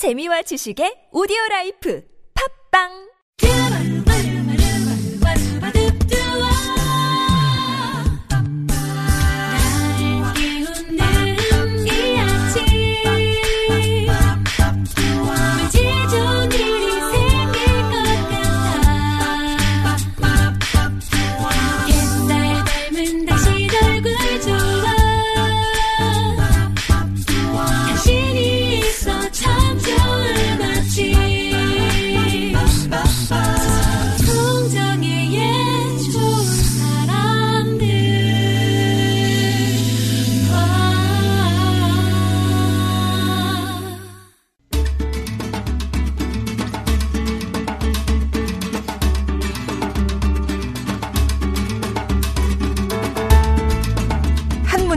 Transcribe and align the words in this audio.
재미와 0.00 0.40
지식의 0.48 1.12
오디오 1.12 1.36
라이프. 1.50 2.00
팝빵 2.32 3.09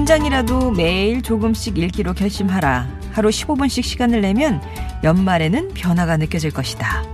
한 0.04 0.06
문장이라도 0.06 0.72
매일 0.72 1.22
조금씩 1.22 1.78
읽기로 1.78 2.14
결심하라. 2.14 2.90
하루 3.14 3.30
15분씩 3.30 3.84
시간을 3.84 4.20
내면 4.20 4.62
연말에는 5.02 5.70
변화가 5.74 6.18
느껴질 6.18 6.52
것이다. 6.52 7.06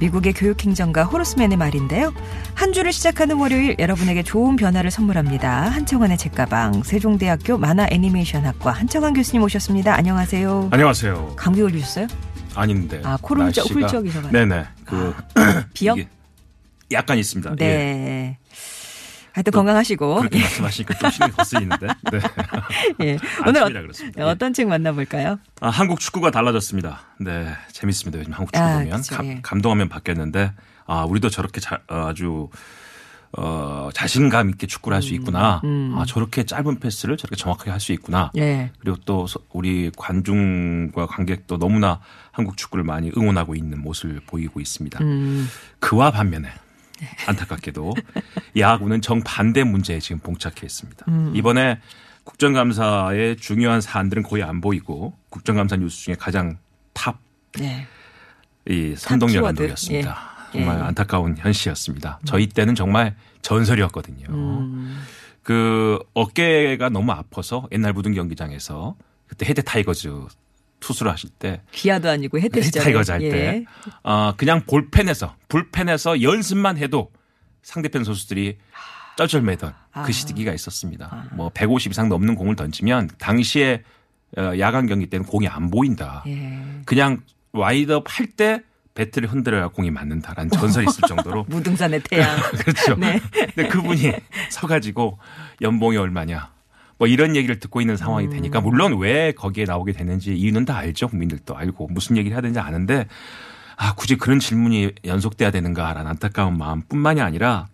미국의 0.00 0.34
교육행정가 0.34 1.04
호르스맨의 1.04 1.56
말인데요. 1.56 2.12
한 2.54 2.74
주를 2.74 2.92
시작하는 2.92 3.38
월요일 3.38 3.76
여러분에게 3.78 4.22
좋은 4.22 4.56
변화를 4.56 4.90
선물합니다. 4.90 5.62
한청환의 5.70 6.18
책가방 6.18 6.82
세종대학교 6.82 7.56
만화 7.56 7.86
애니메이션학과 7.90 8.70
한청환 8.70 9.14
교수님 9.14 9.42
오셨습니다. 9.42 9.96
안녕하세요. 9.96 10.68
안녕하세요. 10.72 11.36
감기 11.36 11.62
걸리셨어요? 11.62 12.06
아닌데. 12.54 13.00
아, 13.02 13.16
코를 13.22 13.46
훌쩍- 13.46 13.64
날씨가- 13.64 13.72
훌쩍 13.72 14.06
이셔가지고. 14.08 14.32
네네. 14.32 14.64
그 14.84 15.14
비염? 15.72 15.98
이게 15.98 16.08
약간 16.92 17.16
있습니다. 17.16 17.54
예. 17.62 18.36
네. 19.36 19.40
하여튼 19.42 19.52
건강하시고. 19.52 20.14
그렇게 20.16 20.40
말씀하시니까 20.40 20.94
좀 20.98 21.10
신경이 21.10 21.32
거쓰이는데. 21.32 21.86
네. 22.10 22.20
예. 23.02 23.18
오늘 23.46 23.82
그렇습니다. 23.82 24.20
예. 24.22 24.24
어, 24.24 24.34
떤 24.34 24.52
책 24.54 24.68
만나볼까요? 24.68 25.38
아, 25.60 25.68
한국 25.68 26.00
축구가 26.00 26.30
달라졌습니다. 26.30 27.00
네, 27.20 27.48
재밌습니다. 27.72 28.18
요즘 28.20 28.32
한국 28.32 28.52
축구 28.52 28.66
아, 28.66 28.78
보면 28.78 29.02
감, 29.10 29.26
예. 29.26 29.40
감동하면 29.42 29.88
바뀌었는데 29.90 30.52
아, 30.86 31.04
우리도 31.04 31.28
저렇게 31.28 31.60
자, 31.60 31.80
어, 31.88 32.06
아주 32.08 32.48
어, 33.36 33.90
자신감 33.92 34.48
있게 34.50 34.66
축구를 34.66 34.94
할 34.96 35.02
수 35.02 35.12
있구나. 35.12 35.60
아, 35.62 36.04
저렇게 36.06 36.44
짧은 36.44 36.80
패스를 36.80 37.18
저렇게 37.18 37.36
정확하게 37.36 37.70
할 37.70 37.80
수 37.80 37.92
있구나. 37.92 38.30
음, 38.36 38.40
예. 38.40 38.70
그리고 38.78 38.96
또 39.04 39.26
서- 39.26 39.40
우리 39.52 39.90
관중과 39.94 41.06
관객도 41.06 41.58
너무나 41.58 42.00
한국 42.32 42.56
축구를 42.56 42.84
많이 42.84 43.10
응원하고 43.14 43.54
있는 43.54 43.82
모습을 43.82 44.20
보이고 44.26 44.60
있습니다. 44.60 44.98
음. 45.02 45.46
그와 45.80 46.10
반면에 46.12 46.48
안타깝게도 47.26 47.94
야구는 48.56 49.00
정반대 49.00 49.64
문제에 49.64 49.98
지금 50.00 50.20
봉착해 50.20 50.56
있습니다. 50.64 51.04
음. 51.08 51.32
이번에 51.34 51.80
국정감사의 52.24 53.36
중요한 53.36 53.80
사안들은 53.80 54.22
거의 54.22 54.42
안 54.42 54.60
보이고 54.60 55.14
국정감사 55.30 55.76
뉴스 55.76 56.02
중에 56.04 56.16
가장 56.18 56.58
탑 56.92 57.18
네. 57.58 57.86
이 58.68 58.94
선동열. 58.96 59.42
감독이었습니다. 59.42 60.18
예. 60.54 60.58
정말 60.58 60.78
예. 60.78 60.82
안타까운 60.82 61.36
현실이었습니다. 61.38 62.20
저희 62.24 62.46
때는 62.48 62.74
정말 62.74 63.14
전설이었거든요. 63.42 64.26
음. 64.30 65.02
그 65.42 65.98
어깨가 66.14 66.88
너무 66.88 67.12
아파서 67.12 67.68
옛날 67.70 67.92
무등 67.92 68.12
경기장에서 68.12 68.96
그때 69.28 69.46
해태 69.46 69.62
타이거즈 69.62 70.12
투수를 70.80 71.10
하실 71.12 71.30
때 71.30 71.62
기아도 71.72 72.08
아니고 72.10 72.38
해태. 72.38 72.60
타이거즈 72.60 73.10
할 73.10 73.22
예. 73.22 73.30
때 73.30 73.64
어, 74.02 74.32
그냥 74.36 74.62
볼펜에서 74.66 75.34
불펜에서 75.48 76.22
연습만 76.22 76.78
해도 76.78 77.10
상대편 77.62 78.04
선수들이 78.04 78.58
쩔쩔매던 79.16 79.72
아. 79.92 80.02
그 80.02 80.12
시기가 80.12 80.52
있었습니다. 80.52 81.28
뭐150 81.36 81.90
이상 81.90 82.08
넘는 82.08 82.34
공을 82.34 82.56
던지면 82.56 83.10
당시에 83.18 83.82
어, 84.36 84.52
야간 84.58 84.86
경기 84.86 85.06
때는 85.06 85.24
공이 85.26 85.48
안 85.48 85.70
보인다. 85.70 86.22
예. 86.26 86.58
그냥 86.84 87.22
와인드업 87.52 88.04
할 88.08 88.26
때 88.36 88.62
배트를 88.96 89.30
흔들어야 89.30 89.68
공이 89.68 89.90
맞는다라는 89.90 90.50
전설이 90.50 90.86
있을 90.88 91.02
정도로 91.06 91.44
무등산의 91.50 92.00
태양. 92.04 92.36
그렇죠. 92.58 92.96
네. 92.96 93.20
근데 93.30 93.68
그분이 93.68 94.10
서가지고 94.50 95.18
연봉이 95.60 95.96
얼마냐. 95.98 96.50
뭐 96.98 97.06
이런 97.08 97.36
얘기를 97.36 97.58
듣고 97.58 97.80
있는 97.80 97.96
상황이 97.96 98.28
되니까 98.30 98.60
물론 98.60 98.98
왜 98.98 99.32
거기에 99.32 99.64
나오게 99.64 99.92
됐는지 99.92 100.34
이유는 100.34 100.64
다 100.64 100.76
알죠. 100.76 101.08
국민들도 101.08 101.56
알고 101.56 101.88
무슨 101.90 102.16
얘기를 102.16 102.34
해야 102.34 102.40
되는지 102.40 102.58
아는데 102.60 103.06
아, 103.76 103.94
굳이 103.94 104.16
그런 104.16 104.40
질문이 104.40 104.92
연속돼야 105.04 105.50
되는가라는 105.50 106.10
안타까운 106.10 106.56
마음뿐만이 106.56 107.20
아니라 107.20 107.68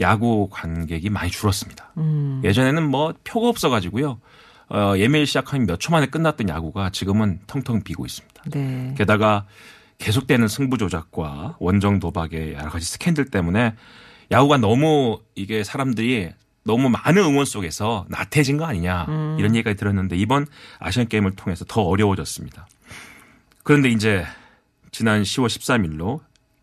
야구 0.00 0.48
관객이 0.50 1.08
많이 1.08 1.30
줄었습니다. 1.30 1.92
음. 1.96 2.42
예전에는 2.44 2.82
뭐 2.82 3.14
표가 3.24 3.48
없어가지고요. 3.48 4.20
어, 4.68 4.94
예매일 4.96 5.26
시작하면 5.26 5.66
몇초 5.66 5.92
만에 5.92 6.06
끝났던 6.06 6.48
야구가 6.48 6.90
지금은 6.90 7.40
텅텅 7.46 7.82
비고 7.82 8.04
있습니다. 8.04 8.42
네. 8.50 8.94
게다가 8.98 9.46
계속되는 9.98 10.48
승부 10.48 10.76
조작과 10.76 11.56
원정 11.58 12.00
도박의 12.00 12.54
여러 12.54 12.68
가지 12.68 12.84
스캔들 12.84 13.26
때문에 13.26 13.74
야구가 14.30 14.58
너무 14.58 15.20
이게 15.34 15.64
사람들이 15.64 16.32
너무 16.66 16.88
많은 16.88 17.22
응원 17.22 17.44
속에서 17.46 18.04
나태해진 18.08 18.56
거 18.56 18.64
아니냐 18.66 19.06
이런 19.38 19.54
얘기가 19.54 19.74
들었는데 19.74 20.16
이번 20.16 20.46
아시안 20.78 21.08
게임을 21.08 21.32
통해서 21.36 21.64
더 21.66 21.82
어려워졌습니다. 21.82 22.66
그런데 23.62 23.88
이제 23.90 24.24
지난 24.90 25.22
10월 25.22 25.46
13일로 25.46 26.20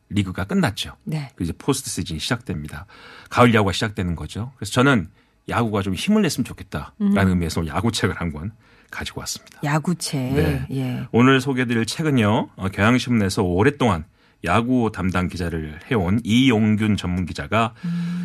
리그가 0.10 0.44
끝났죠. 0.46 0.96
네. 1.04 1.32
그 1.36 1.44
이제 1.44 1.54
포스트 1.58 1.90
시즌이 1.90 2.20
시작됩니다. 2.20 2.86
가을 3.30 3.54
야구가 3.54 3.72
시작되는 3.72 4.16
거죠. 4.16 4.52
그래서 4.58 4.72
저는 4.74 5.10
야구가 5.50 5.82
좀 5.82 5.94
힘을 5.96 6.22
냈으면 6.22 6.46
좋겠다라는 6.46 7.30
의미에서 7.30 7.62
오늘 7.62 7.74
야구책을 7.74 8.16
한 8.20 8.32
권 8.32 8.52
가지고 8.92 9.22
왔습니다. 9.22 9.60
야구책. 9.64 10.34
네. 10.34 10.66
예. 10.72 11.08
오늘 11.12 11.42
소개해드릴 11.42 11.86
책은요. 11.88 12.50
어, 12.56 12.70
경향신문에서 12.70 13.42
오랫동안 13.42 14.06
야구 14.46 14.92
담당 14.94 15.28
기자를 15.28 15.80
해온 15.90 16.20
이용균 16.24 16.96
전문 16.96 17.26
기자가 17.26 17.74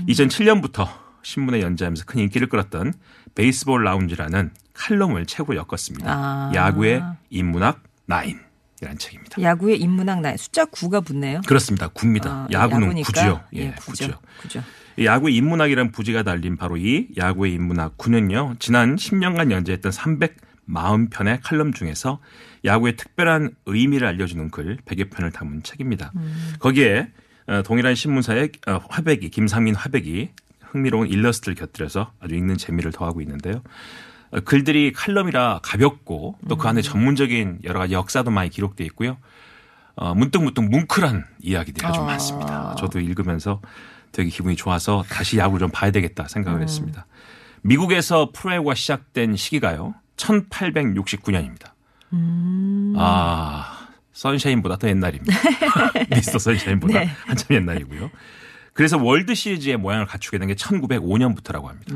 2007년부터 0.09 0.89
신문에 1.29 1.61
연재하면서 1.61 2.05
큰 2.07 2.21
인기를 2.21 2.49
끌었던 2.49 2.95
베이스볼 3.35 3.85
라운지라는 3.85 4.51
칼럼을 4.73 5.27
책으로 5.27 5.59
엮었습니다. 5.59 6.11
아. 6.11 6.53
야구의 6.55 7.03
인문학 7.29 7.83
나인. 8.07 8.41
이라는 8.81 8.97
책입니다. 8.97 9.43
야구의 9.43 9.79
인문학 9.81 10.21
나 10.21 10.37
숫자 10.37 10.65
9가 10.65 11.05
붙네요. 11.05 11.41
그렇습니다. 11.47 11.89
구입니다. 11.89 12.31
아, 12.31 12.49
야구는 12.51 12.87
야구니까. 12.89 13.07
구죠. 13.07 13.45
예, 13.57 13.61
예, 13.61 13.71
구죠. 13.73 14.07
구죠. 14.07 14.19
구죠. 14.41 14.63
이 14.97 15.05
야구의 15.05 15.35
인문학이라는 15.35 15.91
부지가 15.93 16.23
달린 16.23 16.57
바로 16.57 16.77
이 16.77 17.09
야구의 17.17 17.53
인문학 17.53 17.99
9는요. 17.99 18.59
지난 18.61 18.95
10년간 18.97 19.51
연재했던 19.51 19.93
340편의 19.93 21.41
칼럼 21.43 21.73
중에서 21.73 22.21
야구의 22.65 22.97
특별한 22.97 23.51
의미를 23.67 24.07
알려주는 24.07 24.51
글 24.51 24.79
100여 24.87 25.11
편을 25.11 25.33
담은 25.33 25.63
책입니다. 25.65 26.13
거기에 26.61 27.11
어, 27.49 27.63
동일한 27.63 27.95
신문사의 27.95 28.53
어, 28.69 28.81
화백이 28.89 29.31
김상민 29.31 29.75
화백이 29.75 30.31
흥미로운 30.71 31.09
일러스트를 31.09 31.55
곁들여서 31.55 32.13
아주 32.21 32.35
읽는 32.35 32.57
재미를 32.59 32.93
더하고 32.93 33.21
있는데요. 33.21 33.63
어, 34.31 34.41
글들이 34.41 34.93
칼럼이라 34.93 35.61
가볍고 35.63 36.39
또 36.49 36.57
그 36.57 36.69
안에 36.69 36.83
전문적인 36.83 37.61
여러 37.65 37.79
가지 37.79 37.95
역사도 37.95 38.31
많이 38.31 38.51
기록돼 38.51 38.85
있고요. 38.87 39.17
어, 39.97 40.15
문득문득 40.15 40.65
뭉클한 40.69 41.25
이야기들이 41.41 41.85
아주 41.87 42.01
아. 42.01 42.05
많습니다. 42.05 42.75
저도 42.79 43.01
읽으면서 43.01 43.61
되게 44.13 44.31
기분이 44.31 44.57
좋아서 44.57 45.05
다시 45.09 45.39
야구를 45.39 45.61
좀 45.61 45.71
봐야 45.71 45.91
되겠다 45.91 46.29
생각을 46.29 46.63
했습니다. 46.63 47.07
미국에서 47.63 48.31
프로야구가 48.33 48.75
시작된 48.75 49.37
시기가요. 49.37 49.95
1869년입니다. 50.17 51.73
아, 52.97 53.89
선샤인보다 54.13 54.77
더 54.77 54.89
옛날입니다. 54.89 55.37
미스터 56.11 56.39
선샤인보다 56.39 57.01
네. 57.01 57.07
한참 57.27 57.57
옛날이고요. 57.57 58.11
그래서 58.79 58.97
월드 58.97 59.35
시리즈의 59.35 59.77
모양을 59.77 60.07
갖추게 60.07 60.39
된 60.39 60.47
게 60.47 60.55
1905년부터라고 60.55 61.65
합니다. 61.65 61.93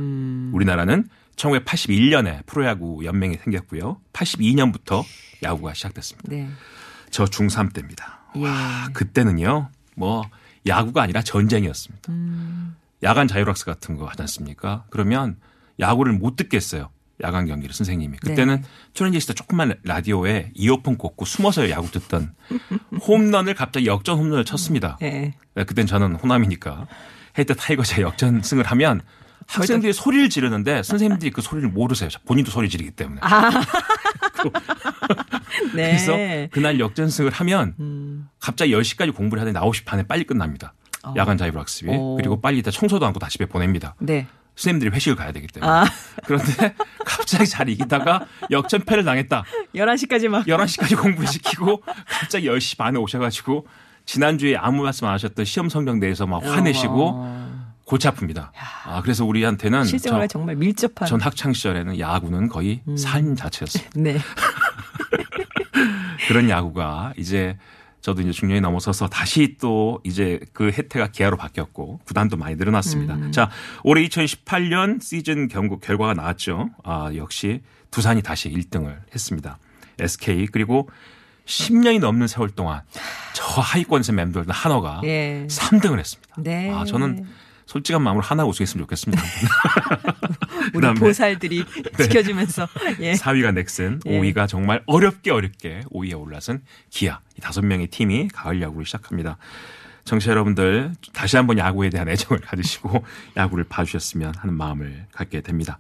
우리나라는 0.52 1.08
1981년에 1.36 2.44
프로야구 2.44 3.04
연맹이 3.04 3.36
생겼고요. 3.36 4.00
82년부터 4.12 5.04
야구가 5.44 5.74
시작됐습니다. 5.74 6.28
네. 6.28 6.48
저 7.10 7.24
중3 7.24 7.72
때입니다. 7.72 8.20
예. 8.36 8.44
와, 8.44 8.88
그때는요, 8.92 9.68
뭐, 9.94 10.22
야구가 10.66 11.02
아니라 11.02 11.22
전쟁이었습니다. 11.22 12.12
음. 12.12 12.74
야간 13.04 13.28
자율학습 13.28 13.66
같은 13.66 13.96
거 13.96 14.06
하지 14.06 14.22
않습니까? 14.22 14.84
그러면 14.90 15.36
야구를 15.78 16.12
못 16.14 16.34
듣겠어요. 16.34 16.90
야간 17.22 17.46
경기를 17.46 17.74
선생님이. 17.74 18.18
그때는 18.18 18.62
트랜지스터 18.94 19.32
조그만 19.34 19.74
라디오에 19.84 20.50
이어폰 20.54 20.96
꽂고 20.98 21.24
숨어서 21.24 21.70
야구 21.70 21.90
듣던 21.90 22.34
홈런을 23.06 23.54
갑자기 23.54 23.86
역전 23.86 24.18
홈런을 24.18 24.44
쳤습니다. 24.44 24.98
예. 25.02 25.34
네, 25.54 25.64
그땐 25.64 25.86
저는 25.86 26.16
호남이니까 26.16 26.86
해태 27.38 27.54
타이거즈가 27.56 28.02
역전승을 28.02 28.64
하면 28.64 29.00
학생들이 29.46 29.92
소리를 29.92 30.28
지르는데 30.30 30.82
선생님들이 30.82 31.30
그 31.30 31.42
소리를 31.42 31.68
모르세요. 31.68 32.08
본인도 32.26 32.50
소리 32.50 32.68
지르기 32.68 32.90
때문에. 32.92 33.20
네. 35.74 35.90
그래서 35.90 36.16
그날 36.50 36.78
역전승을 36.80 37.30
하면 37.32 38.28
갑자기 38.38 38.72
10시까지 38.72 39.14
공부를 39.14 39.40
하더니 39.42 39.56
9시 39.58 39.84
반에 39.84 40.04
빨리 40.04 40.24
끝납니다. 40.24 40.74
야간 41.16 41.36
자율학습이. 41.36 41.90
어. 41.92 42.14
그리고 42.16 42.40
빨리 42.40 42.62
다 42.62 42.70
청소도 42.70 43.04
않고 43.06 43.18
다 43.18 43.28
집에 43.28 43.46
보냅니다. 43.46 43.94
네. 43.98 44.26
선생님들이 44.54 44.94
회식을 44.94 45.16
가야 45.16 45.32
되기 45.32 45.46
때문에. 45.46 45.70
아. 45.72 45.84
그런데 46.24 46.74
갑자기 47.04 47.46
잘 47.46 47.68
이기다가 47.68 48.26
역전패를 48.50 49.04
당했다. 49.04 49.44
11시까지 49.74 50.28
막. 50.28 50.46
11시까지 50.46 51.00
공부시키고 51.00 51.82
갑자기 52.06 52.48
10시 52.48 52.76
반에 52.76 52.98
오셔가지고 52.98 53.66
지난주에 54.04 54.56
아무 54.56 54.82
말씀 54.82 55.06
안 55.06 55.14
하셨던 55.14 55.44
시험 55.44 55.68
성경대에서 55.68 56.26
막 56.26 56.44
화내시고 56.44 57.10
어. 57.14 57.72
골치 57.84 58.08
아픕니다. 58.08 58.50
아, 58.84 59.00
그래서 59.02 59.24
우리한테는 59.24 59.84
실생활에 59.84 60.26
저- 60.28 60.38
정말 60.38 60.56
밀접한. 60.56 61.08
전 61.08 61.20
학창 61.20 61.52
시절에는 61.52 61.98
야구는 61.98 62.48
거의 62.48 62.82
삶 62.96 63.34
자체였어요. 63.36 63.84
네. 63.94 64.18
그런 66.28 66.48
야구가 66.48 67.12
이제 67.16 67.56
저도 68.02 68.20
이제 68.20 68.32
중년이 68.32 68.60
넘어서서 68.60 69.08
다시 69.08 69.56
또 69.60 70.00
이제 70.04 70.40
그 70.52 70.70
혜태가 70.70 71.08
기아로 71.08 71.36
바뀌었고 71.36 72.00
구단도 72.04 72.36
많이 72.36 72.56
늘어났습니다. 72.56 73.30
자, 73.30 73.48
올해 73.84 74.06
2018년 74.06 75.00
시즌 75.00 75.48
경고 75.48 75.78
결과가 75.78 76.12
나왔죠. 76.12 76.70
아, 76.82 77.10
역시 77.14 77.62
두산이 77.92 78.22
다시 78.22 78.50
1등을 78.50 78.98
했습니다. 79.14 79.58
SK 80.00 80.48
그리고 80.48 80.88
10년이 81.46 82.00
넘는 82.00 82.26
세월 82.26 82.50
동안 82.50 82.82
저 83.34 83.44
하위권에서 83.44 84.12
맴돌던 84.12 84.52
한화가 84.52 85.02
예. 85.04 85.46
3등을 85.48 85.98
했습니다. 85.98 86.34
네. 86.38 86.70
아, 86.70 86.84
저는 86.84 87.24
솔직한 87.66 88.02
마음으로 88.02 88.24
하나 88.24 88.44
우승했으면 88.44 88.84
좋겠습니다. 88.84 89.22
우리 90.74 90.94
보살들이 90.94 91.64
지켜주면서. 91.98 92.68
예. 93.00 93.12
4위가 93.14 93.52
넥슨, 93.54 94.00
예. 94.06 94.20
5위가 94.20 94.48
정말 94.48 94.82
어렵게 94.86 95.30
어렵게 95.30 95.82
5위에 95.92 96.20
올라선 96.20 96.62
기아. 96.90 97.20
이 97.36 97.40
다섯 97.40 97.64
명의 97.64 97.86
팀이 97.86 98.28
가을 98.28 98.60
야구를 98.62 98.86
시작합니다. 98.86 99.38
정치 100.04 100.28
여러분들 100.28 100.92
다시 101.12 101.36
한번 101.36 101.58
야구에 101.58 101.88
대한 101.90 102.08
애정을 102.08 102.40
가지시고 102.40 103.04
야구를 103.36 103.64
봐주셨으면 103.64 104.34
하는 104.36 104.54
마음을 104.54 105.06
갖게 105.12 105.40
됩니다. 105.40 105.78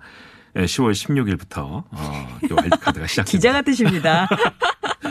예, 0.56 0.64
10월 0.64 0.92
16일부터 0.92 1.84
어, 1.90 2.38
또 2.48 2.54
와일드카드가 2.56 3.06
시작됩니다. 3.06 3.30
기자 3.30 3.52
같으십니다. 3.52 4.28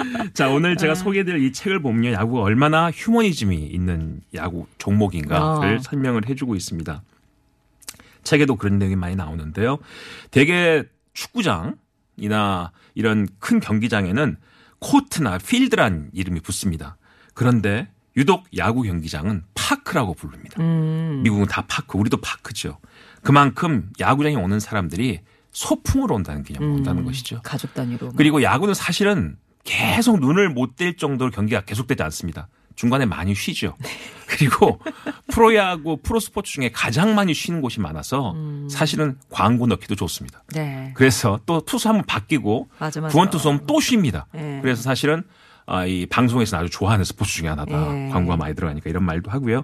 자, 0.33 0.49
오늘 0.49 0.73
아. 0.73 0.75
제가 0.75 0.95
소개해드릴 0.95 1.43
이 1.43 1.51
책을 1.51 1.81
보면 1.81 2.13
야구가 2.13 2.41
얼마나 2.41 2.91
휴머니즘이 2.91 3.57
있는 3.57 4.21
야구 4.33 4.67
종목인가를 4.77 5.77
어. 5.77 5.79
설명을 5.79 6.27
해주고 6.27 6.55
있습니다. 6.55 7.01
책에도 8.23 8.55
그런 8.55 8.79
내용이 8.79 8.95
많이 8.95 9.15
나오는데요. 9.15 9.79
대개 10.29 10.83
축구장이나 11.13 12.71
이런 12.95 13.27
큰 13.39 13.59
경기장에는 13.59 14.37
코트나 14.79 15.37
필드란 15.37 16.09
이름이 16.13 16.39
붙습니다. 16.41 16.97
그런데 17.33 17.87
유독 18.17 18.45
야구 18.57 18.83
경기장은 18.83 19.43
파크라고 19.53 20.13
부릅니다. 20.13 20.61
음. 20.61 21.21
미국은 21.23 21.45
다 21.45 21.63
파크, 21.67 21.97
우리도 21.97 22.17
파크죠. 22.17 22.79
그만큼 23.23 23.89
야구장에 23.99 24.35
오는 24.35 24.59
사람들이 24.59 25.21
소풍으로 25.51 26.15
온다는 26.15 26.43
개념으로 26.43 26.73
온다는 26.75 27.05
것이죠. 27.05 27.41
가족 27.43 27.73
단위로. 27.73 28.13
그리고 28.15 28.41
야구는 28.41 28.73
사실은 28.73 29.37
계속 29.63 30.19
눈을 30.19 30.49
못 30.49 30.75
뗄 30.75 30.95
정도로 30.97 31.31
경기가 31.31 31.61
계속되지 31.61 32.01
않습니다. 32.03 32.47
중간에 32.75 33.05
많이 33.05 33.35
쉬죠. 33.35 33.75
그리고 34.27 34.79
프로야구, 35.31 35.97
프로스포츠 35.97 36.53
중에 36.53 36.71
가장 36.71 37.15
많이 37.15 37.33
쉬는 37.33 37.61
곳이 37.61 37.79
많아서 37.81 38.33
사실은 38.69 39.17
광고 39.29 39.67
넣기도 39.67 39.93
좋습니다. 39.95 40.43
네. 40.53 40.91
그래서 40.95 41.39
또 41.45 41.61
투수 41.61 41.89
한번 41.89 42.05
바뀌고 42.05 42.69
맞아, 42.79 43.01
맞아. 43.01 43.11
구원 43.11 43.29
투수 43.29 43.49
하면 43.49 43.65
또 43.67 43.79
쉽니다. 43.81 44.25
예. 44.35 44.59
그래서 44.61 44.81
사실은 44.81 45.23
아, 45.67 45.85
이 45.85 46.05
방송에서는 46.05 46.63
아주 46.63 46.71
좋아하는 46.71 47.03
스포츠 47.03 47.33
중에 47.33 47.49
하나다. 47.49 48.05
예. 48.07 48.09
광고가 48.09 48.37
많이 48.37 48.55
들어가니까 48.55 48.89
이런 48.89 49.03
말도 49.03 49.29
하고요. 49.29 49.63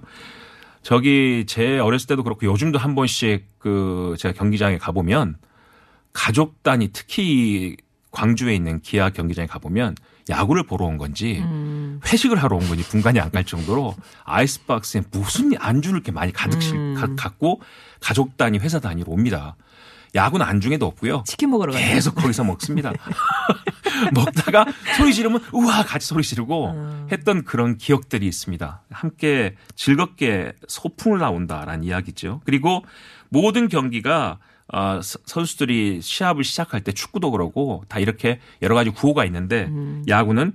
저기 0.83 1.45
제 1.47 1.79
어렸을 1.79 2.07
때도 2.07 2.23
그렇고 2.23 2.45
요즘도 2.45 2.77
한 2.77 2.93
번씩 2.93 3.45
그 3.57 4.15
제가 4.19 4.33
경기장에 4.33 4.77
가보면 4.77 5.37
가족 6.13 6.61
단위 6.63 6.89
특히 6.93 7.77
광주에 8.17 8.55
있는 8.55 8.81
기아 8.81 9.11
경기장에 9.11 9.45
가보면 9.47 9.95
야구를 10.29 10.63
보러 10.63 10.85
온 10.85 10.97
건지 10.97 11.39
음. 11.43 11.99
회식을 12.05 12.41
하러 12.41 12.57
온 12.57 12.67
건지 12.67 12.83
분간이 12.89 13.19
안 13.19 13.29
갈 13.31 13.43
정도로 13.43 13.95
아이스박스에 14.23 15.03
무슨 15.11 15.51
안주를 15.59 15.97
이렇게 15.97 16.11
많이 16.11 16.33
가득 16.33 16.61
실 16.63 16.75
음. 16.75 16.95
가- 16.97 17.13
갖고 17.15 17.61
가족 17.99 18.35
단위 18.37 18.57
회사 18.57 18.79
단위로 18.79 19.11
옵니다. 19.11 19.55
야구는 20.15 20.45
안중에도 20.45 20.87
없고요. 20.87 21.23
치킨 21.27 21.51
먹으러 21.51 21.73
가요. 21.73 21.85
계속 21.85 22.15
거기서 22.15 22.43
먹습니다. 22.45 22.91
먹다가 24.13 24.65
소리 24.97 25.13
지르면 25.13 25.43
우와 25.51 25.83
같이 25.83 26.07
소리 26.07 26.23
지르고 26.23 26.71
음. 26.71 27.07
했던 27.11 27.43
그런 27.43 27.77
기억들이 27.77 28.25
있습니다. 28.27 28.81
함께 28.89 29.55
즐겁게 29.75 30.53
소풍을 30.67 31.19
나온다라는 31.19 31.83
이야기죠. 31.83 32.41
그리고 32.45 32.83
모든 33.29 33.67
경기가 33.67 34.39
어, 34.73 34.99
서- 35.01 35.19
선수들이 35.25 36.01
시합을 36.01 36.43
시작할 36.43 36.81
때 36.81 36.91
축구도 36.91 37.31
그러고 37.31 37.83
다 37.87 37.99
이렇게 37.99 38.39
여러 38.61 38.75
가지 38.75 38.89
구호가 38.89 39.23
있는데 39.25 39.65
음. 39.65 40.03
야구는 40.07 40.53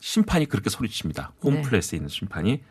심판이 0.00 0.46
그렇게 0.46 0.68
소리칩니다. 0.70 1.32
네. 1.42 1.50
홈플레이스에 1.50 1.96
있는 1.96 2.08
심판이 2.08 2.62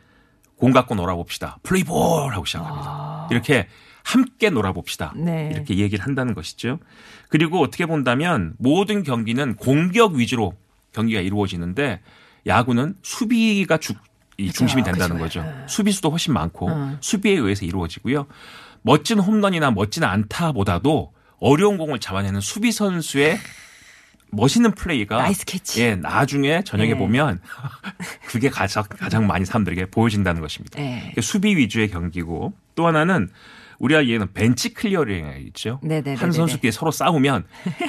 공 0.57 0.71
갖고 0.71 0.95
놀아봅시다. 0.95 1.59
플레이볼 1.63 2.33
하고 2.33 2.45
시작합니다. 2.45 3.27
이렇게 3.31 3.67
함께 4.03 4.49
놀아봅시다. 4.49 5.13
아. 5.15 5.17
네. 5.17 5.49
이렇게 5.53 5.77
얘기를 5.77 6.05
한다는 6.05 6.33
것이죠. 6.33 6.79
그리고 7.29 7.59
어떻게 7.61 7.85
본다면 7.85 8.53
모든 8.59 9.03
경기는 9.03 9.55
공격 9.55 10.13
위주로 10.13 10.53
경기가 10.91 11.21
이루어지는데 11.21 12.01
야구는 12.45 12.95
수비가 13.01 13.77
주, 13.77 13.93
이 14.37 14.51
중심이 14.51 14.83
된다는 14.83 15.17
그죠. 15.17 15.41
거죠. 15.41 15.63
수비수도 15.67 16.09
훨씬 16.09 16.33
많고 16.33 16.67
음. 16.67 16.97
수비에 17.01 17.33
의해서 17.33 17.65
이루어지고요. 17.65 18.25
멋진 18.81 19.19
홈런이나 19.19 19.71
멋진 19.71 20.03
안타보다도 20.03 21.13
어려운 21.39 21.77
공을 21.77 21.99
잡아내는 21.99 22.41
수비 22.41 22.71
선수의 22.71 23.37
멋있는 24.31 24.71
플레이가 24.71 25.17
nice 25.17 25.45
catch. 25.45 25.81
예, 25.81 25.95
나중에 25.95 26.63
저녁에 26.63 26.93
네. 26.93 26.97
보면 26.97 27.39
그게 28.27 28.49
가장 28.49 28.83
가장 28.89 29.27
많이 29.27 29.45
사람들에게 29.45 29.87
보여진다는 29.87 30.41
것입니다. 30.41 30.79
네. 30.79 31.13
수비 31.21 31.55
위주의 31.55 31.89
경기고 31.89 32.53
또 32.75 32.87
하나는 32.87 33.29
우리가 33.79 34.07
얘는 34.07 34.33
벤치 34.33 34.73
클리어링이 34.73 35.43
있죠. 35.47 35.79
네네네네네. 35.83 36.19
한 36.19 36.31
선수끼리 36.31 36.71
서로 36.71 36.91
싸우면 36.91 37.45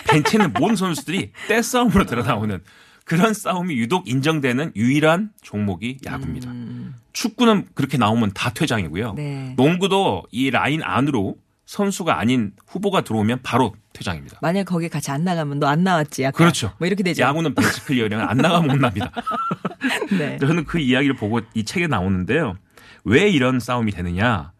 벤치는 0.09 0.53
모든 0.59 0.77
선수들이 0.77 1.33
떼싸움으로 1.49 2.05
들어나오는 2.05 2.61
그런 3.05 3.35
싸움이 3.35 3.77
유독 3.77 4.09
인정되는 4.09 4.73
유일한 4.77 5.31
종목이 5.43 5.99
야구입니다. 6.07 6.51
축구는 7.13 7.67
그렇게 7.75 7.99
나오면 7.99 8.33
다 8.33 8.51
퇴장이고요. 8.51 9.11
음. 9.11 9.17
네. 9.17 9.55
농구도 9.57 10.23
이 10.31 10.51
라인 10.51 10.83
안으로 10.83 11.37
선수가 11.67 12.19
아닌 12.19 12.53
후보가 12.67 13.03
들어오면 13.03 13.41
바로 13.43 13.75
퇴장입니다. 13.93 14.39
만약 14.43 14.65
거기 14.65 14.89
같이 14.89 15.11
안 15.11 15.25
나가면 15.25 15.61
너 15.61 15.67
안 15.67 15.83
나왔지. 15.85 16.23
약간. 16.23 16.37
그렇죠. 16.37 16.73
뭐 16.79 16.87
이렇게 16.87 17.03
되죠. 17.03 17.23
야구는 17.23 17.55
벤치 17.55 17.83
클리어링은 17.85 18.25
안 18.27 18.37
나가면 18.39 18.69
혼납니다. 18.69 19.11
네. 20.19 20.39
저는 20.39 20.65
그 20.65 20.79
이야기를 20.79 21.15
보고 21.17 21.41
이 21.55 21.65
책에 21.65 21.87
나오는데요. 21.87 22.57
왜 23.05 23.29
이런 23.31 23.61
싸움이 23.61 23.93
되느냐? 23.93 24.53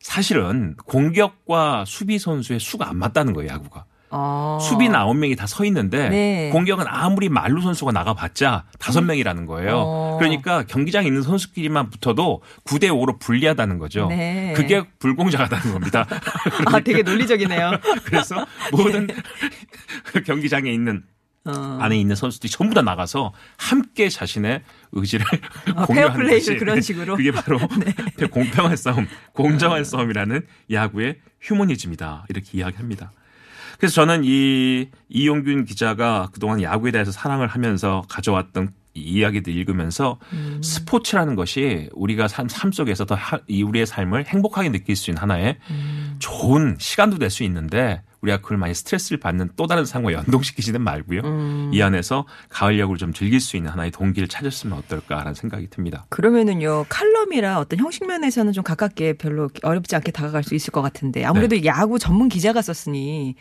사실은 0.00 0.76
공격과 0.84 1.84
수비 1.86 2.18
선수의 2.18 2.60
수가 2.60 2.88
안 2.88 2.96
맞다는 2.98 3.32
거예요, 3.32 3.50
야구가. 3.52 3.84
어. 4.10 4.58
수비는 4.60 4.94
아홉 4.94 5.16
명이 5.16 5.34
다 5.36 5.46
서 5.46 5.64
있는데 5.64 6.08
네. 6.08 6.50
공격은 6.52 6.84
아무리 6.88 7.28
말루 7.28 7.62
선수가 7.62 7.92
나가봤자 7.92 8.64
다섯 8.78 9.00
명이라는 9.02 9.46
거예요. 9.46 9.74
어. 9.76 10.16
그러니까 10.18 10.64
경기장에 10.64 11.06
있는 11.06 11.22
선수끼리만 11.22 11.90
붙어도 11.90 12.42
9대 12.64 12.88
5로 12.90 13.18
불리하다는 13.20 13.78
거죠. 13.78 14.06
네. 14.08 14.52
그게 14.56 14.82
불공정하다는 14.98 15.72
겁니다. 15.72 16.06
아, 16.66 16.80
되게 16.80 17.02
논리적이네요. 17.02 17.72
그래서 18.04 18.46
모든 18.72 19.06
경기장에 20.26 20.70
있는 20.70 21.02
어. 21.44 21.78
안에 21.80 21.96
있는 21.96 22.16
선수들이 22.16 22.50
전부 22.50 22.74
다 22.74 22.82
나가서 22.82 23.32
함께 23.56 24.08
자신의 24.08 24.62
의지를 24.92 25.24
아, 25.76 25.86
공유하는 25.86 26.28
것이 26.28 26.56
그런 26.56 26.80
식으로? 26.80 27.16
네. 27.16 27.24
그게 27.24 27.30
바로 27.30 27.58
공평한 28.32 28.74
싸움, 28.76 29.06
공정한 29.32 29.84
싸움이라는 29.84 30.44
야구의 30.72 31.18
휴머니즘이다 31.40 32.26
이렇게 32.30 32.58
이야기합니다. 32.58 33.12
그래서 33.78 33.94
저는 33.94 34.22
이 34.24 34.88
이용균 35.08 35.64
기자가 35.64 36.28
그동안 36.32 36.62
야구에 36.62 36.90
대해서 36.90 37.12
사랑을 37.12 37.46
하면서 37.48 38.02
가져왔던 38.08 38.70
이 38.94 39.00
이야기들 39.18 39.54
읽으면서 39.54 40.18
음. 40.32 40.60
스포츠라는 40.64 41.34
것이 41.36 41.90
우리가 41.92 42.28
삶, 42.28 42.48
삶 42.48 42.72
속에서 42.72 43.04
더 43.04 43.14
하- 43.14 43.38
이 43.46 43.62
우리의 43.62 43.84
삶을 43.86 44.24
행복하게 44.26 44.70
느낄 44.72 44.96
수 44.96 45.10
있는 45.10 45.20
하나의 45.20 45.58
음. 45.70 46.16
좋은 46.18 46.76
시간도 46.78 47.18
될 47.18 47.28
수 47.30 47.44
있는데 47.44 48.02
우리가 48.26 48.38
그걸 48.38 48.58
많이 48.58 48.74
스트레스를 48.74 49.18
받는 49.18 49.50
또 49.56 49.66
다른 49.66 49.84
상황에 49.84 50.14
연동시키지는 50.14 50.80
말고요. 50.82 51.20
음. 51.24 51.70
이 51.72 51.80
안에서 51.80 52.26
가을 52.48 52.78
야구를 52.78 52.98
좀 52.98 53.12
즐길 53.12 53.40
수 53.40 53.56
있는 53.56 53.70
하나의 53.70 53.92
동기를 53.92 54.28
찾았으면 54.28 54.76
어떨까라는 54.78 55.34
생각이 55.34 55.68
듭니다. 55.70 56.06
그러면은요 56.08 56.86
칼럼이라 56.88 57.58
어떤 57.60 57.78
형식 57.78 58.06
면에서는 58.06 58.52
좀 58.52 58.64
가깝게 58.64 59.14
별로 59.14 59.48
어렵지 59.62 59.94
않게 59.96 60.12
다가갈 60.12 60.42
수 60.42 60.54
있을 60.54 60.72
것 60.72 60.82
같은데 60.82 61.24
아무래도 61.24 61.56
네. 61.56 61.64
야구 61.64 61.98
전문 61.98 62.28
기자가 62.28 62.60
썼으니 62.62 63.36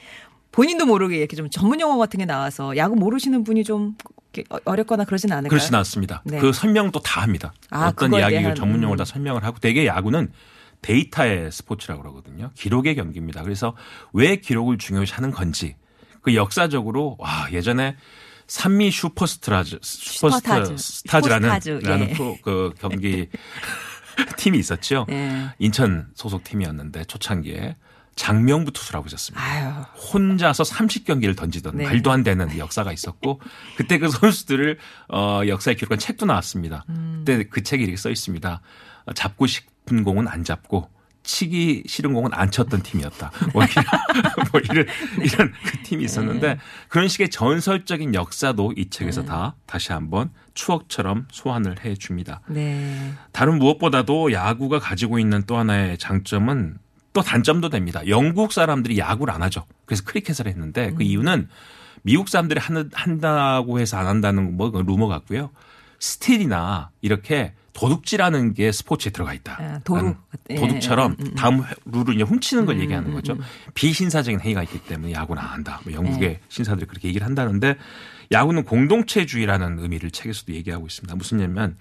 본인도 0.51 0.85
모르게 0.85 1.17
이렇게 1.17 1.35
좀 1.35 1.49
전문 1.49 1.81
용어 1.81 1.97
같은 1.97 2.17
게 2.19 2.25
나와서 2.25 2.77
야구 2.77 2.95
모르시는 2.95 3.43
분이 3.43 3.63
좀 3.63 3.95
어- 4.49 4.57
어렵거나 4.65 5.05
그러진 5.05 5.31
않을까요? 5.31 5.49
그렇진 5.49 5.73
않습니다. 5.75 6.21
네. 6.25 6.39
그 6.39 6.53
설명도 6.53 6.99
다 7.01 7.21
합니다. 7.21 7.53
아, 7.71 7.87
어떤 7.87 8.13
이야기를 8.13 8.55
전문 8.55 8.81
용어를 8.83 8.95
음. 8.95 8.97
다 8.99 9.05
설명을 9.05 9.43
하고 9.43 9.57
대개 9.59 9.85
야구는 9.85 10.31
데이터의 10.85 11.51
스포츠라고 11.51 12.03
그러거든요. 12.03 12.51
기록의 12.53 12.95
경기입니다. 12.95 13.41
그래서 13.41 13.75
왜 14.13 14.35
기록을 14.35 14.77
중요시하는 14.77 15.31
건지 15.31 15.75
그 16.21 16.35
역사적으로 16.35 17.15
와 17.19 17.47
예전에 17.51 17.95
삼미 18.47 18.91
슈퍼스타즈 18.91 19.79
슈퍼스타즈. 19.81 20.77
슈퍼스타즈라는 20.77 21.49
슈퍼스타즈, 21.49 21.79
예. 21.83 21.89
라는 21.89 22.13
프로 22.13 22.37
그 22.43 22.73
경기 22.79 23.27
팀이 24.37 24.59
있었죠. 24.59 25.07
예. 25.09 25.49
인천 25.57 26.07
소속 26.13 26.43
팀이었는데 26.43 27.05
초창기에 27.05 27.75
장명부 28.15 28.71
투수라고 28.71 29.07
있었습니다. 29.07 29.43
아유. 29.43 29.71
혼자서 30.13 30.63
30경기를 30.63 31.35
던지던 31.35 31.77
네. 31.77 31.85
말도 31.85 32.11
안 32.11 32.23
되는 32.23 32.55
역사가 32.57 32.93
있었고 32.93 33.41
그때 33.75 33.97
그 33.97 34.07
선수들을 34.07 34.77
어 35.09 35.41
역사에 35.47 35.73
기록한 35.73 35.97
책도 35.97 36.27
나왔습니다. 36.27 36.85
음. 36.89 37.23
그때 37.25 37.43
그 37.49 37.63
책에 37.63 37.83
이렇게 37.83 37.97
써 37.97 38.11
있습니다. 38.11 38.61
어, 39.07 39.13
잡고 39.13 39.47
싶은 39.85 40.03
공은 40.03 40.27
안 40.27 40.43
잡고 40.43 40.89
치기 41.23 41.83
싫은 41.87 42.13
공은 42.13 42.31
안 42.33 42.51
쳤던 42.51 42.83
팀이었다. 42.83 43.31
뭐 43.51 43.63
이런, 43.63 43.85
뭐 44.51 44.61
이런, 44.61 44.85
이런 45.23 45.53
그 45.65 45.83
팀이 45.83 46.03
있었는데 46.03 46.47
네. 46.55 46.59
그런 46.87 47.07
식의 47.07 47.29
전설적인 47.29 48.13
역사도 48.13 48.73
이 48.77 48.89
책에서 48.91 49.25
다 49.25 49.55
다시 49.65 49.91
한번 49.91 50.29
추억처럼 50.53 51.27
소환을 51.31 51.83
해 51.83 51.95
줍니다. 51.95 52.41
네. 52.47 53.13
다른 53.31 53.57
무엇보다도 53.57 54.33
야구가 54.33 54.77
가지고 54.77 55.17
있는 55.17 55.43
또 55.47 55.57
하나의 55.57 55.97
장점은 55.97 56.77
또 57.13 57.21
단점도 57.21 57.69
됩니다. 57.69 58.07
영국 58.07 58.53
사람들이 58.53 58.99
야구를 58.99 59.33
안 59.33 59.41
하죠. 59.41 59.65
그래서 59.85 60.03
크리켓을 60.05 60.47
했는데 60.47 60.93
그 60.93 61.01
이유는 61.01 61.47
미국 62.03 62.29
사람들이 62.29 62.59
한다고 62.93 63.79
해서 63.79 63.97
안 63.97 64.05
한다는 64.05 64.57
뭐 64.57 64.69
루머 64.69 65.07
같고요. 65.07 65.49
스틸이나 65.97 66.91
이렇게 67.01 67.53
도둑질하는 67.75 68.53
게 68.53 68.71
스포츠에 68.71 69.11
들어가 69.11 69.33
있다. 69.33 69.57
아, 69.59 69.79
도둑. 69.83 70.17
예, 70.49 70.55
도둑처럼 70.55 71.11
음, 71.11 71.15
음, 71.19 71.25
음. 71.27 71.35
다음 71.35 71.61
회- 71.61 71.75
룰을 71.85 72.15
이제 72.15 72.23
훔치는 72.23 72.65
걸 72.65 72.79
얘기하는 72.79 73.13
거죠. 73.13 73.37
비신사적인 73.73 74.39
행위가 74.39 74.63
있기 74.63 74.79
때문에 74.79 75.11
야구는 75.13 75.41
안 75.41 75.49
한다. 75.49 75.81
뭐 75.83 75.93
영국의 75.93 76.29
네. 76.29 76.39
신사들이 76.49 76.85
그렇게 76.87 77.09
얘기를 77.09 77.25
한다는데 77.27 77.75
야구는 78.31 78.63
공동체주의라는 78.63 79.79
의미를 79.79 80.09
책에서도 80.09 80.53
얘기하고 80.53 80.87
있습니다. 80.87 81.15
무슨 81.15 81.39
얘기냐면 81.41 81.77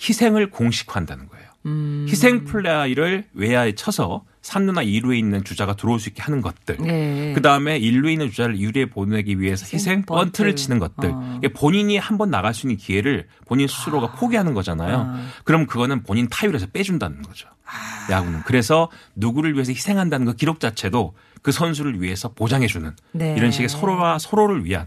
희생을 0.00 0.50
공식화한다는 0.50 1.28
거예요. 1.28 1.46
음. 1.66 2.06
희생 2.08 2.44
플레이를 2.44 3.24
외야에 3.32 3.72
쳐서 3.76 4.24
3루나 4.46 4.86
2루에 4.86 5.18
있는 5.18 5.42
주자가 5.44 5.74
들어올 5.76 5.98
수 5.98 6.08
있게 6.08 6.22
하는 6.22 6.40
것들. 6.40 6.76
네. 6.80 7.32
그 7.34 7.42
다음에 7.42 7.78
1루에 7.80 8.12
있는 8.12 8.30
주자를 8.30 8.56
2루에 8.56 8.90
보내기 8.90 9.40
위해서 9.40 9.64
희생 9.64 9.78
희생 9.78 10.02
번트. 10.04 10.22
번트를 10.24 10.56
치는 10.56 10.78
것들. 10.78 11.10
어. 11.10 11.40
본인이 11.54 11.96
한 11.98 12.16
번 12.16 12.30
나갈 12.30 12.54
수 12.54 12.66
있는 12.66 12.76
기회를 12.76 13.26
본인 13.46 13.66
스스로가 13.68 14.12
포기하는 14.12 14.54
거잖아요. 14.54 14.96
아. 15.10 15.26
그럼 15.44 15.66
그거는 15.66 16.02
본인 16.04 16.28
타율에서 16.28 16.66
빼준다는 16.72 17.22
거죠. 17.22 17.48
아. 17.66 18.10
야구는. 18.12 18.42
그래서 18.46 18.88
누구를 19.16 19.54
위해서 19.54 19.72
희생한다는 19.72 20.26
그 20.26 20.34
기록 20.34 20.60
자체도 20.60 21.14
그 21.42 21.52
선수를 21.52 22.00
위해서 22.00 22.32
보장해주는 22.32 22.94
네. 23.12 23.34
이런 23.36 23.50
식의 23.50 23.68
서로와 23.68 24.18
서로를 24.18 24.64
위한 24.64 24.86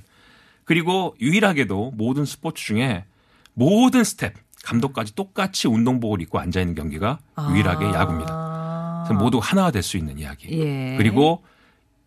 그리고 0.66 1.16
유일하게도 1.20 1.94
모든 1.96 2.26
스포츠 2.26 2.64
중에 2.66 3.06
모든 3.54 4.04
스텝 4.04 4.34
감독까지 4.64 5.16
똑같이 5.16 5.68
운동복을 5.68 6.22
입고 6.22 6.40
앉아 6.40 6.60
있는 6.62 6.76
경기가 6.76 7.20
유일하게 7.52 7.86
아. 7.86 7.94
야구입니다. 7.94 8.49
그래서 9.10 9.24
모두 9.24 9.40
하나가 9.42 9.72
될 9.72 9.84
수 9.84 9.98
있는 9.98 10.18
이야기. 10.20 10.48
예. 10.60 10.96
그리고 10.98 11.44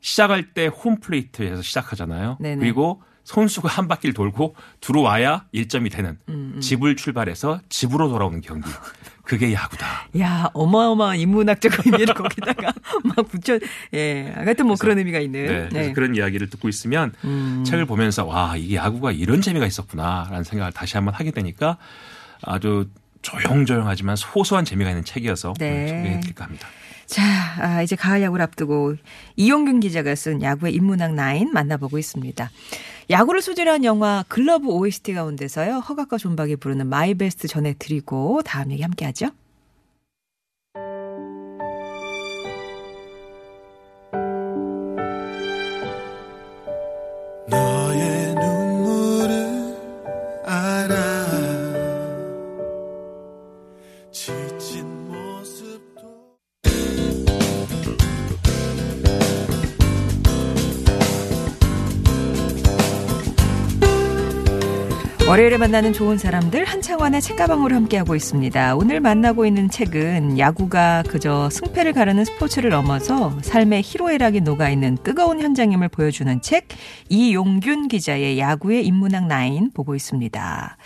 시작할 0.01 0.53
때 0.55 0.67
홈플레이트에서 0.67 1.63
시작하잖아요. 1.63 2.37
네네. 2.41 2.57
그리고 2.57 3.03
선수가 3.25 3.69
한 3.69 3.87
바퀴를 3.87 4.15
돌고 4.15 4.57
들어와야 4.81 5.45
1점이 5.55 5.93
되는 5.93 6.19
음, 6.29 6.59
집을 6.61 6.97
출발해서 6.97 7.61
집으로 7.69 8.09
돌아오는 8.09 8.41
경기. 8.41 8.69
그게 9.23 9.53
야구다. 9.53 9.87
야, 10.19 10.51
어마어마한 10.53 11.19
인문학적 11.19 11.87
의미를 11.87 12.13
거기다가 12.15 12.73
막 13.05 13.29
붙여, 13.29 13.61
예. 13.95 14.33
하여튼 14.35 14.67
뭐 14.67 14.75
그런 14.75 14.99
의미가 14.99 15.21
있는. 15.21 15.47
네. 15.47 15.69
그래서 15.71 15.89
네. 15.89 15.93
그런 15.93 16.17
이야기를 16.17 16.51
듣고 16.51 16.69
있으면 16.69 17.13
음. 17.25 17.63
책을 17.65 17.87
보면서 17.87 18.25
와, 18.25 18.57
이게 18.57 18.75
야구가 18.75 19.13
이런 19.13 19.41
재미가 19.41 19.67
있었구나라는 19.67 20.43
생각을 20.43 20.73
다시 20.73 20.97
한번 20.97 21.15
하게 21.15 21.31
되니까 21.31 21.79
아주 22.43 22.89
조용조용하지만 23.23 24.17
소소한 24.17 24.65
재미가 24.65 24.91
있는 24.91 25.05
책이어서 25.05 25.55
네. 25.59 25.71
오늘 25.71 25.89
소개해 25.89 26.21
드릴까 26.21 26.45
합니다. 26.45 26.67
자, 27.13 27.23
아, 27.59 27.83
이제 27.83 27.95
가을 27.95 28.23
야구를 28.23 28.43
앞두고 28.43 28.95
이용균 29.37 29.81
기자가 29.81 30.15
쓴 30.15 30.41
야구의 30.41 30.73
인문학 30.73 31.11
9 31.11 31.53
만나보고 31.53 31.99
있습니다. 31.99 32.51
야구를 33.11 33.43
소재로 33.43 33.71
한 33.71 33.85
영화 33.85 34.25
글러브 34.29 34.69
OST 34.69 35.13
가운데서요. 35.13 35.81
허각과 35.81 36.17
존박이 36.17 36.57
부르는 36.57 36.87
My 36.87 37.13
Best 37.13 37.49
전해드리고 37.49 38.41
다음 38.47 38.73
얘기 38.73 38.83
함께 38.83 39.05
하죠. 39.05 39.27
월요일에 65.33 65.57
만나는 65.57 65.95
좋은 65.95 66.19
사람들 66.19 66.67
한창환의 66.67 67.23
책가방으로 67.23 67.75
함께하고 67.75 68.15
있습니다. 68.15 68.77
오늘 68.77 69.01
만나고 69.01 69.47
있는 69.47 69.71
책은 69.71 70.39
야구가 70.39 71.05
그저 71.09 71.49
승패를 71.49 71.95
가르는 71.95 72.27
스포츠를 72.27 72.69
넘어서 72.69 73.35
삶의 73.41 73.81
희로애락이 73.83 74.43
녹아있는 74.43 74.99
뜨거운 75.03 75.41
현장임을 75.41 75.89
보여주는 75.89 76.43
책 76.43 76.69
이용균 77.09 77.89
기자의 77.89 78.39
야구의 78.39 78.85
인문학 78.85 79.27
9 79.27 79.71
보고 79.73 79.95
있습니다. 79.95 80.77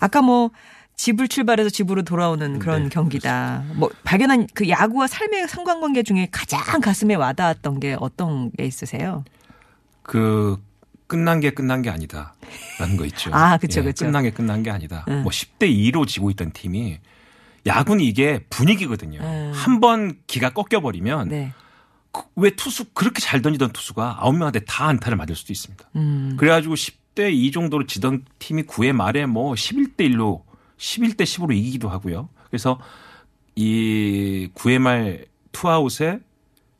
아까 0.00 0.20
뭐 0.20 0.50
집을 0.96 1.28
출발해서 1.28 1.70
집으로 1.70 2.02
돌아오는 2.02 2.58
그런 2.58 2.82
네, 2.82 2.88
경기다. 2.88 3.62
뭐 3.76 3.88
발견한 4.02 4.48
그 4.52 4.68
야구와 4.68 5.06
삶의 5.06 5.46
상관관계 5.46 6.02
중에 6.02 6.26
가장 6.32 6.80
가슴에 6.80 7.14
와닿았던 7.14 7.78
게 7.78 7.96
어떤 8.00 8.50
게 8.50 8.64
있으세요? 8.64 9.22
그 10.02 10.58
끝난 11.06 11.40
게 11.40 11.50
끝난 11.50 11.82
게 11.82 11.90
아니다 11.90 12.34
라는 12.78 12.96
거 12.96 13.04
있죠. 13.06 13.30
아, 13.34 13.56
그쵸, 13.58 13.80
예, 13.80 13.84
그쵸. 13.84 14.04
끝난 14.04 14.24
게 14.24 14.30
끝난 14.30 14.62
게 14.62 14.70
아니다. 14.70 15.04
응. 15.08 15.22
뭐 15.22 15.30
10대 15.30 15.62
2로 15.62 16.06
지고 16.06 16.30
있던 16.30 16.52
팀이 16.52 16.98
야구는 17.66 18.04
이게 18.04 18.44
분위기거든요. 18.50 19.20
응. 19.22 19.52
한번 19.54 20.18
기가 20.26 20.50
꺾여 20.50 20.80
버리면 20.80 21.28
네. 21.28 21.52
왜 22.34 22.50
투수 22.50 22.86
그렇게 22.94 23.20
잘 23.20 23.42
던지던 23.42 23.72
투수가 23.72 24.20
9명한테 24.22 24.64
다 24.66 24.86
안타를 24.86 25.16
맞을 25.16 25.34
수도 25.34 25.52
있습니다. 25.52 25.84
음. 25.96 26.36
그래가지고 26.38 26.74
10대 26.74 27.32
2 27.32 27.50
정도로 27.52 27.86
지던 27.86 28.24
팀이 28.38 28.62
9회 28.62 28.92
말에 28.92 29.26
뭐 29.26 29.54
11대 29.54 30.10
1로 30.10 30.42
11대 30.78 31.22
10으로 31.22 31.54
이기기도 31.54 31.88
하고요. 31.88 32.28
그래서 32.48 32.80
이 33.54 34.48
9회 34.54 34.78
말 34.78 35.26
투아웃에 35.52 36.20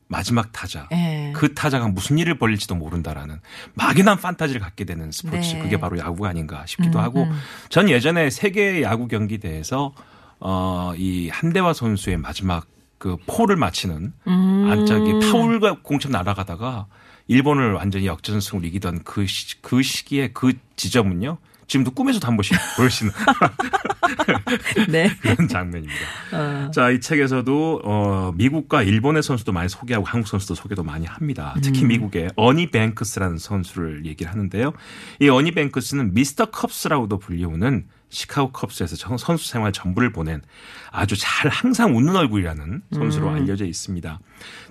마지막 0.08 0.52
타자. 0.52 0.88
예. 0.92 1.32
그 1.34 1.54
타자가 1.54 1.88
무슨 1.88 2.18
일을 2.18 2.38
벌일지도 2.38 2.74
모른다라는 2.74 3.40
막연한 3.74 4.18
판타지를 4.18 4.60
갖게 4.60 4.84
되는 4.84 5.10
스포츠. 5.10 5.54
네. 5.54 5.58
그게 5.58 5.80
바로 5.80 5.98
야구가 5.98 6.28
아닌가 6.28 6.64
싶기도 6.66 6.98
음, 6.98 7.04
하고 7.04 7.22
음. 7.24 7.38
전 7.68 7.88
예전에 7.88 8.30
세계 8.30 8.82
야구 8.82 9.08
경기 9.08 9.38
대회에서 9.38 9.92
어, 10.38 10.92
이 10.96 11.28
한대화 11.28 11.72
선수의 11.72 12.18
마지막 12.18 12.66
그 12.98 13.16
포를 13.26 13.56
마치는 13.56 14.12
음. 14.26 14.68
안짝이 14.70 15.30
파울과 15.30 15.78
공처럼 15.82 16.12
날아가다가 16.12 16.86
일본을 17.28 17.72
완전히 17.72 18.06
역전승으로 18.06 18.66
이기던 18.68 19.02
그, 19.02 19.26
시, 19.26 19.60
그 19.60 19.82
시기에 19.82 20.28
그 20.28 20.52
지점은요. 20.76 21.38
지금도 21.66 21.90
꿈에서도 21.92 22.26
한 22.26 22.36
번씩 22.36 22.56
있는 23.02 23.12
네. 24.88 25.10
그런 25.20 25.48
장면입니다. 25.48 26.00
어. 26.32 26.70
자, 26.70 26.90
이 26.90 27.00
책에서도 27.00 27.80
어 27.84 28.32
미국과 28.36 28.82
일본의 28.82 29.22
선수도 29.22 29.52
많이 29.52 29.68
소개하고 29.68 30.04
한국 30.06 30.28
선수도 30.28 30.54
소개도 30.54 30.82
많이 30.82 31.06
합니다. 31.06 31.54
특히 31.62 31.82
음. 31.82 31.88
미국의 31.88 32.30
어니 32.36 32.70
뱅크스라는 32.70 33.38
선수를 33.38 34.06
얘기를 34.06 34.30
하는데요. 34.30 34.72
이 35.20 35.28
어니 35.28 35.52
뱅크스는 35.52 36.14
미스터 36.14 36.46
컵스라고도 36.46 37.18
불리우는 37.18 37.86
시카고 38.08 38.52
컵스에서 38.52 38.94
전- 38.96 39.18
선수 39.18 39.48
생활 39.48 39.72
전부를 39.72 40.12
보낸 40.12 40.40
아주 40.92 41.16
잘 41.18 41.50
항상 41.50 41.96
웃는 41.96 42.14
얼굴이라는 42.14 42.82
선수로 42.94 43.30
알려져 43.30 43.64
있습니다. 43.66 44.20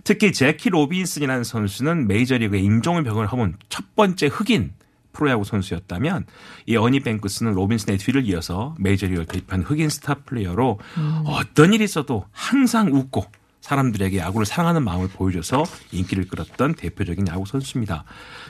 특히 0.06 0.32
재키 0.32 0.70
로빈슨이라는 0.70 1.44
선수는 1.44 2.08
메이저리그에 2.08 2.60
인종의 2.60 3.04
벽을 3.04 3.28
허문 3.28 3.58
첫 3.68 3.94
번째 3.96 4.28
흑인 4.28 4.72
프로야구 5.16 5.44
선수였다면 5.46 6.26
이 6.68 6.76
어니 6.78 7.00
뱅크스는 7.00 7.54
로빈슨의 7.54 7.98
뒤를 7.98 8.26
이어서 8.28 8.76
메이저리그를 8.80 9.26
데뷔한 9.26 9.62
흑인 9.64 9.90
스타 9.90 10.14
플레이어로 10.16 10.80
어떤 11.26 11.74
일이 11.74 11.84
있어도 11.86 12.26
항상 12.32 12.94
웃고 12.94 13.26
사람들에게 13.62 14.20
야구를 14.20 14.46
사랑하는 14.46 14.84
마음을 14.84 15.08
보여줘서 15.08 15.64
인기를 15.92 16.28
끌었던 16.28 16.76
대표적인 16.76 17.28
야구 17.30 17.48
선수입니다. 17.48 18.04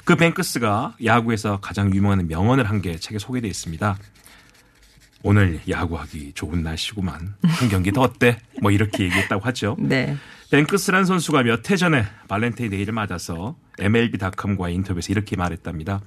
그 0.04 0.18
뱅크스가 0.18 0.96
야구에서 1.06 1.60
가장 1.62 1.94
유명한 1.96 2.28
명언을 2.28 2.68
한 2.70 2.82
게 2.82 2.98
책에 2.98 3.18
소개되어 3.20 3.50
있습니다. 3.50 3.98
오늘 5.24 5.60
야구하기 5.70 6.34
좋은 6.36 6.62
날씨구만. 6.64 7.36
한 7.42 7.70
경기 7.70 7.92
더 7.92 8.02
어때? 8.02 8.38
뭐 8.62 8.70
이렇게 8.72 9.06
얘기했다고 9.06 9.44
하죠. 9.46 9.76
네. 9.82 10.18
뱅크스란 10.52 11.06
선수가 11.06 11.44
몇 11.44 11.72
해 11.72 11.76
전에 11.78 12.06
발렌타인 12.28 12.70
데이를 12.70 12.94
맞아서 12.94 13.56
MLB.com과의 13.80 14.76
인터뷰에서 14.76 15.12
이렇게 15.12 15.36
말했답니다. 15.36 16.02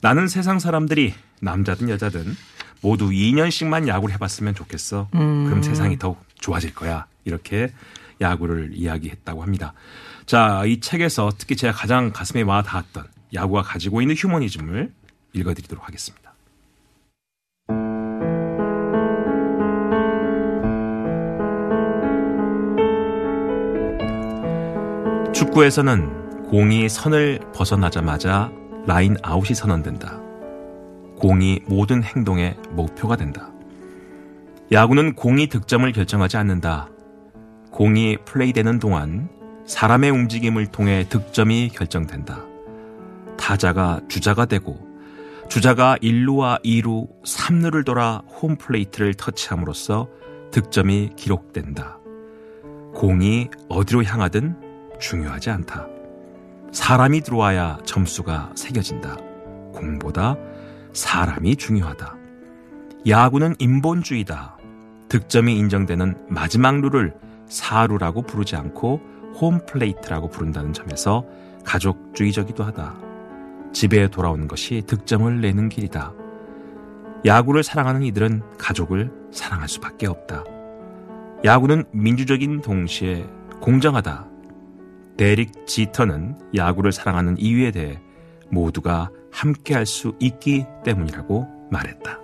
나는 0.00 0.28
세상 0.28 0.58
사람들이 0.58 1.14
남자든 1.40 1.88
여자든 1.90 2.36
모두 2.80 3.10
2년씩만 3.10 3.86
야구를 3.86 4.14
해봤으면 4.14 4.54
좋겠어. 4.54 5.08
그럼 5.10 5.62
세상이 5.62 5.98
더욱 5.98 6.24
좋아질 6.36 6.74
거야. 6.74 7.06
이렇게 7.24 7.70
야구를 8.20 8.70
이야기했다고 8.74 9.42
합니다. 9.42 9.74
자, 10.24 10.64
이 10.64 10.80
책에서 10.80 11.30
특히 11.36 11.56
제가 11.56 11.72
가장 11.74 12.12
가슴에 12.12 12.42
와 12.42 12.62
닿았던 12.62 13.04
야구가 13.34 13.62
가지고 13.62 14.00
있는 14.00 14.14
휴머니즘을 14.16 14.92
읽어드리도록 15.34 15.86
하겠습니다. 15.86 16.30
축구에서는 25.32 26.48
공이 26.48 26.88
선을 26.88 27.40
벗어나자마자 27.54 28.50
라인 28.86 29.16
아웃이 29.22 29.54
선언된다. 29.54 30.20
공이 31.18 31.60
모든 31.66 32.02
행동의 32.02 32.56
목표가 32.70 33.16
된다. 33.16 33.50
야구는 34.72 35.14
공이 35.14 35.48
득점을 35.48 35.90
결정하지 35.92 36.36
않는다. 36.38 36.88
공이 37.72 38.18
플레이되는 38.24 38.78
동안 38.78 39.28
사람의 39.66 40.10
움직임을 40.10 40.66
통해 40.66 41.06
득점이 41.08 41.70
결정된다. 41.70 42.44
타자가 43.36 44.00
주자가 44.08 44.46
되고 44.46 44.88
주자가 45.48 45.96
1루와 45.96 46.62
2루, 46.64 47.08
3루를 47.24 47.84
돌아 47.84 48.22
홈플레이트를 48.40 49.14
터치함으로써 49.14 50.08
득점이 50.52 51.10
기록된다. 51.16 51.98
공이 52.94 53.48
어디로 53.68 54.04
향하든 54.04 54.56
중요하지 55.00 55.50
않다. 55.50 55.88
사람이 56.72 57.22
들어와야 57.22 57.78
점수가 57.84 58.52
새겨진다. 58.54 59.16
공보다 59.72 60.36
사람이 60.92 61.56
중요하다. 61.56 62.16
야구는 63.08 63.56
인본주의다. 63.58 64.58
득점이 65.08 65.56
인정되는 65.56 66.26
마지막 66.28 66.80
룰을 66.80 67.14
사루라고 67.46 68.22
부르지 68.22 68.56
않고 68.56 69.00
홈플레이트라고 69.40 70.28
부른다는 70.28 70.72
점에서 70.72 71.24
가족주의적이기도 71.64 72.62
하다. 72.64 72.94
집에 73.72 74.08
돌아오는 74.08 74.46
것이 74.46 74.82
득점을 74.86 75.40
내는 75.40 75.68
길이다. 75.68 76.12
야구를 77.24 77.62
사랑하는 77.62 78.02
이들은 78.02 78.42
가족을 78.58 79.12
사랑할 79.32 79.68
수밖에 79.68 80.06
없다. 80.06 80.44
야구는 81.44 81.84
민주적인 81.92 82.60
동시에 82.60 83.26
공정하다. 83.60 84.26
데릭 85.20 85.66
지터는 85.66 86.38
야구를 86.56 86.92
사랑하는 86.92 87.36
이유에 87.38 87.72
대해 87.72 88.00
모두가 88.48 89.10
함께 89.30 89.74
할 89.74 89.84
수 89.84 90.14
있기 90.18 90.64
때문이라고 90.82 91.46
말했다. 91.70 92.18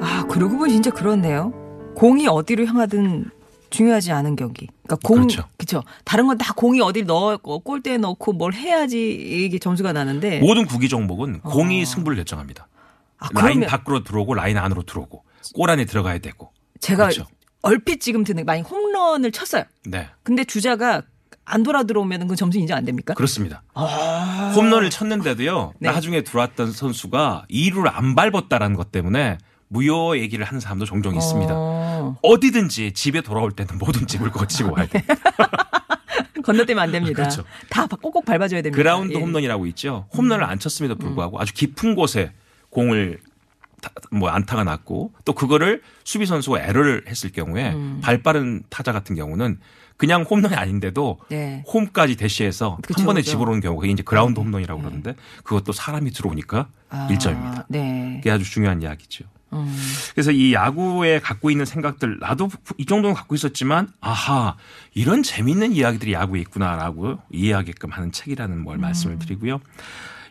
아, 0.00 0.24
그러고 0.28 0.58
보니 0.58 0.72
진짜 0.72 0.90
그렇네요. 0.90 1.52
공이 1.96 2.26
어디로 2.26 2.66
향하든 2.66 3.30
중요하지 3.70 4.12
않은 4.12 4.36
경기. 4.36 4.68
그러니까 4.82 4.96
공, 5.08 5.16
그렇죠. 5.16 5.44
그쵸. 5.56 5.82
다른 6.04 6.26
건 6.26 6.36
다 6.38 6.52
공이 6.54 6.80
어디를 6.80 7.06
넣고 7.06 7.60
골대에 7.60 7.96
넣고 7.96 8.32
뭘 8.34 8.52
해야지 8.52 9.10
이게 9.12 9.58
점수가 9.58 9.92
나는데. 9.92 10.40
모든 10.40 10.66
구기 10.66 10.88
종목은 10.88 11.40
공이 11.40 11.84
승부를 11.86 12.16
결정합니다. 12.16 12.68
아, 13.18 13.28
라인 13.32 13.60
그러면 13.60 13.68
밖으로 13.68 14.04
들어오고 14.04 14.34
라인 14.34 14.58
안으로 14.58 14.82
들어오고 14.82 15.24
골 15.54 15.70
안에 15.70 15.86
들어가야 15.86 16.18
되고. 16.18 16.53
제가 16.84 17.04
그렇죠. 17.04 17.26
얼핏 17.62 18.00
지금 18.00 18.24
드는 18.24 18.44
만약 18.44 18.70
홈런을 18.70 19.32
쳤어요. 19.32 19.64
네. 19.86 20.08
근데 20.22 20.44
주자가 20.44 21.02
안 21.46 21.62
돌아 21.62 21.82
들어오면 21.84 22.28
그 22.28 22.36
점수 22.36 22.58
인정 22.58 22.76
안 22.76 22.84
됩니까? 22.84 23.14
그렇습니다. 23.14 23.62
홈런을 24.54 24.90
쳤는데도요. 24.90 25.74
네. 25.78 25.90
나중에 25.90 26.22
들어왔던 26.22 26.72
선수가 26.72 27.46
2루를 27.50 27.90
안 27.92 28.14
밟았다라는 28.14 28.76
것 28.76 28.92
때문에 28.92 29.38
무효 29.68 30.16
얘기를 30.18 30.44
하는 30.44 30.60
사람도 30.60 30.84
종종 30.84 31.16
있습니다. 31.16 31.52
어, 31.54 32.16
어디든지 32.22 32.92
집에 32.92 33.20
돌아올 33.22 33.52
때는 33.52 33.78
모든 33.78 34.06
집을 34.06 34.30
거치고 34.30 34.72
와야 34.74 34.86
돼요. 34.86 35.02
건너뛰면 36.44 36.82
안 36.82 36.92
됩니다. 36.92 37.14
그렇죠. 37.14 37.44
다 37.70 37.86
꼭꼭 37.86 38.24
밟아줘야 38.26 38.60
됩니다. 38.60 38.76
그라운드 38.76 39.14
예. 39.14 39.18
홈런이라고 39.20 39.66
있죠. 39.68 40.06
홈런을 40.14 40.44
안 40.44 40.58
쳤음에도 40.58 40.96
불구하고 40.96 41.40
아주 41.40 41.54
깊은 41.54 41.94
곳에 41.94 42.32
공을 42.70 43.18
다- 43.22 43.33
뭐 44.10 44.30
안타가 44.30 44.64
났고 44.64 45.12
또 45.24 45.32
그거를 45.34 45.82
수비 46.04 46.26
선수가 46.26 46.60
에러를 46.60 47.04
했을 47.08 47.30
경우에 47.30 47.72
음. 47.72 48.00
발 48.02 48.22
빠른 48.22 48.62
타자 48.70 48.92
같은 48.92 49.16
경우는 49.16 49.58
그냥 49.96 50.22
홈런이 50.22 50.54
아닌데도 50.54 51.18
네. 51.28 51.62
홈까지 51.72 52.16
대시해서 52.16 52.78
그쵸, 52.82 53.00
한 53.00 53.06
번에 53.06 53.20
그쵸. 53.20 53.32
집어오는 53.32 53.60
경우가 53.60 53.80
그게 53.80 53.92
이제 53.92 54.02
그라운드 54.02 54.40
홈런이라고 54.40 54.80
그러는데 54.80 55.14
그것도 55.44 55.72
사람이 55.72 56.10
들어오니까 56.10 56.68
아, 56.90 57.08
1점입니다. 57.10 57.64
네. 57.68 58.16
그게 58.16 58.30
아주 58.30 58.44
중요한 58.44 58.82
이야기죠. 58.82 59.24
음. 59.52 59.76
그래서 60.12 60.32
이 60.32 60.52
야구에 60.52 61.20
갖고 61.20 61.50
있는 61.50 61.64
생각들 61.64 62.18
나도 62.18 62.48
이 62.76 62.86
정도는 62.86 63.14
갖고 63.14 63.36
있었지만 63.36 63.88
아하 64.00 64.56
이런 64.94 65.22
재밌는 65.22 65.72
이야기들이 65.72 66.12
야구에 66.12 66.40
있구나라고 66.40 67.18
이해하게끔 67.30 67.90
하는 67.90 68.10
책이라는 68.10 68.58
음. 68.58 68.64
걸 68.64 68.78
말씀을 68.78 69.18
드리고요. 69.20 69.60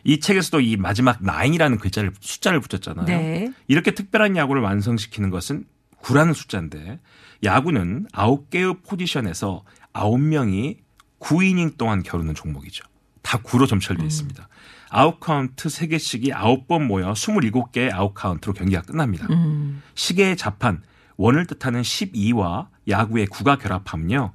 이 0.04 0.20
책에서도 0.20 0.60
이 0.60 0.76
마지막 0.76 1.22
nine이라는 1.22 1.78
글자를 1.78 2.12
숫자를 2.20 2.60
붙였잖아요. 2.60 3.06
네. 3.06 3.52
이렇게 3.66 3.92
특별한 3.92 4.36
야구를 4.36 4.62
완성시키는 4.62 5.30
것은 5.30 5.64
구라는 6.00 6.34
숫자인데 6.34 7.00
야구는 7.42 8.06
아홉 8.12 8.50
개의 8.50 8.76
포지션에서 8.86 9.64
아홉 9.92 10.20
명이 10.20 10.76
9이닝 11.20 11.78
동안 11.78 12.02
겨루는 12.02 12.34
종목이죠. 12.34 12.84
다 13.22 13.38
구로 13.42 13.66
점철되어 13.66 14.04
있습니다. 14.04 14.48
아웃 14.90 15.18
카운트 15.18 15.68
3개씩이 15.68 16.32
9번 16.32 16.84
모여 16.84 17.12
27개의 17.12 17.92
아웃 17.92 18.12
카운트로 18.12 18.52
경기가 18.52 18.82
끝납니다. 18.82 19.26
음. 19.30 19.82
시계의 19.94 20.36
자판, 20.36 20.82
원을 21.16 21.46
뜻하는 21.46 21.82
12와 21.82 22.68
야구의 22.88 23.26
9가 23.26 23.58
결합하면요. 23.58 24.32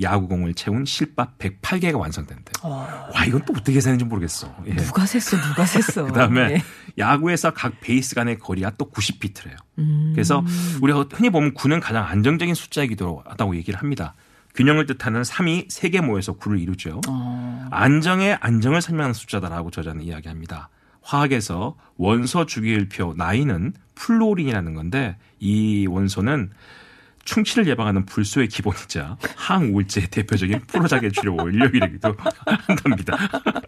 야구공을 0.00 0.54
채운 0.54 0.84
실밥 0.84 1.38
108개가 1.38 1.98
완성된대요. 1.98 2.52
와, 2.62 3.24
이건 3.26 3.44
또 3.44 3.52
어떻게 3.52 3.72
계산했는지 3.72 4.04
모르겠어. 4.04 4.54
예. 4.66 4.76
누가 4.76 5.04
셌어, 5.04 5.36
누가 5.40 5.66
셌어. 5.66 6.04
그다음에 6.12 6.48
네. 6.48 6.62
야구에서 6.98 7.52
각 7.52 7.80
베이스 7.80 8.14
간의 8.14 8.38
거리가 8.38 8.72
또 8.78 8.90
90피트래요. 8.90 9.56
음. 9.78 10.12
그래서 10.14 10.44
우리가 10.80 11.06
흔히 11.12 11.30
보면 11.30 11.54
9는 11.54 11.80
가장 11.80 12.04
안정적인 12.06 12.54
숫자이기도 12.54 13.24
하다고 13.26 13.56
얘기를 13.56 13.80
합니다. 13.80 14.14
균형을 14.54 14.86
뜻하는 14.86 15.22
3이 15.22 15.68
3개 15.68 16.04
모여서 16.04 16.36
9를 16.36 16.60
이루죠. 16.60 17.00
어. 17.08 17.68
안정의 17.70 18.38
안정을 18.40 18.82
설명하는 18.82 19.14
숫자다라고 19.14 19.70
저자는 19.70 20.02
이야기합니다. 20.02 20.68
화학에서 21.02 21.76
원소 21.96 22.46
주기율표 22.46 23.14
nine은 23.16 23.72
플로린이라는 23.94 24.74
건데 24.74 25.16
이 25.38 25.86
원소는 25.88 26.50
충치를 27.24 27.66
예방하는 27.68 28.06
불소의 28.06 28.48
기본이자 28.48 29.16
항우울제의 29.36 30.08
대표적인 30.08 30.60
프로작의 30.66 31.12
주요 31.12 31.34
원료이기도 31.36 32.16
한답니다. 32.66 33.18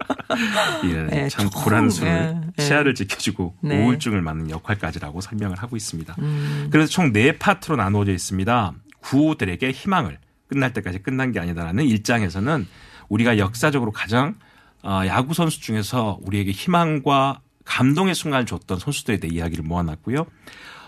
예, 0.85 1.03
네, 1.03 1.29
참 1.29 1.49
조금, 1.51 1.63
불안수를 1.63 2.11
예, 2.11 2.41
예. 2.59 2.63
치아를 2.63 2.95
지켜주고 2.95 3.57
네. 3.61 3.85
우울증을 3.85 4.23
막는 4.23 4.51
역할까지라고 4.51 5.21
설명을 5.21 5.59
하고 5.59 5.77
있습니다. 5.77 6.17
음. 6.19 6.69
그래서 6.71 6.91
총 6.91 7.13
네 7.13 7.39
파트로 7.39 7.77
나누어져 7.77 8.13
있습니다. 8.13 8.73
구들에게 9.03 9.71
희망을 9.71 10.19
끝날 10.47 10.73
때까지 10.73 11.01
끝난 11.01 11.33
게 11.33 11.41
아니다라는 11.41 11.85
일장에서는 11.85 12.67
우리가 13.09 13.39
역사적으로 13.39 13.91
가장 13.93 14.35
어, 14.83 15.03
야구 15.07 15.35
선수 15.35 15.61
중에서 15.61 16.19
우리에게 16.23 16.51
희망과 16.51 17.41
감동의 17.65 18.15
순간을 18.15 18.47
줬던 18.47 18.79
선수들에 18.79 19.19
대해 19.19 19.35
이야기를 19.35 19.65
모아놨고요. 19.65 20.27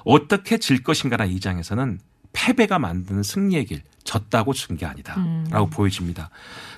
어떻게 0.05 0.59
질 0.59 0.83
것인가라는 0.83 1.33
이 1.33 1.41
장에서는 1.41 2.01
패배가 2.35 2.79
만드는 2.79 3.23
승리의 3.23 3.65
길, 3.65 3.83
졌다고 4.05 4.53
진게 4.53 4.85
아니다라고 4.85 5.71
보여집니다. 5.71 6.29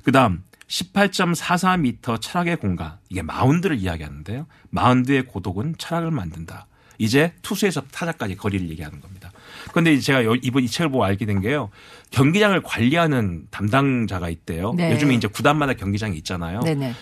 그다음 0.04 0.44
18.44m 0.68 2.20
철학의 2.20 2.56
공간. 2.56 2.98
이게 3.08 3.22
마운드를 3.22 3.76
이야기하는데요. 3.78 4.46
마운드의 4.70 5.24
고독은 5.26 5.74
철학을 5.78 6.10
만든다. 6.12 6.66
이제 6.98 7.32
투수에서 7.42 7.82
타자까지 7.92 8.36
거리를 8.36 8.68
얘기하는 8.70 9.00
겁니다. 9.00 9.30
그런데 9.70 9.98
제가 9.98 10.24
요- 10.24 10.34
이번 10.36 10.62
이 10.62 10.68
책을 10.68 10.90
보고 10.90 11.04
알게 11.04 11.26
된 11.26 11.40
게요. 11.40 11.70
경기장을 12.10 12.58
관리하는 12.62 13.46
담당자가 13.50 14.28
있대요. 14.30 14.72
네. 14.74 14.92
요즘에 14.92 15.14
이제 15.14 15.28
구단마다 15.28 15.74
경기장이 15.74 16.16
있잖아요. 16.18 16.60
네네. 16.60 16.94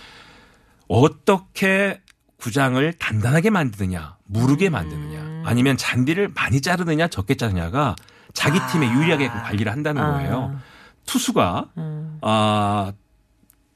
어떻게 0.88 2.00
구장을 2.38 2.92
단단하게 2.94 3.50
만드느냐, 3.50 4.16
무르게 4.26 4.68
만드느냐, 4.68 5.42
아니면 5.46 5.76
잔디를 5.76 6.28
많이 6.34 6.60
자르느냐, 6.60 7.08
적게 7.08 7.36
자르냐가 7.36 7.94
자기 8.34 8.58
팀에 8.70 8.90
유리하게 8.92 9.28
관리를 9.28 9.72
한다는 9.72 10.02
아. 10.02 10.12
거예요. 10.12 10.58
투수가 11.06 11.70
음. 11.78 12.18
아 12.20 12.92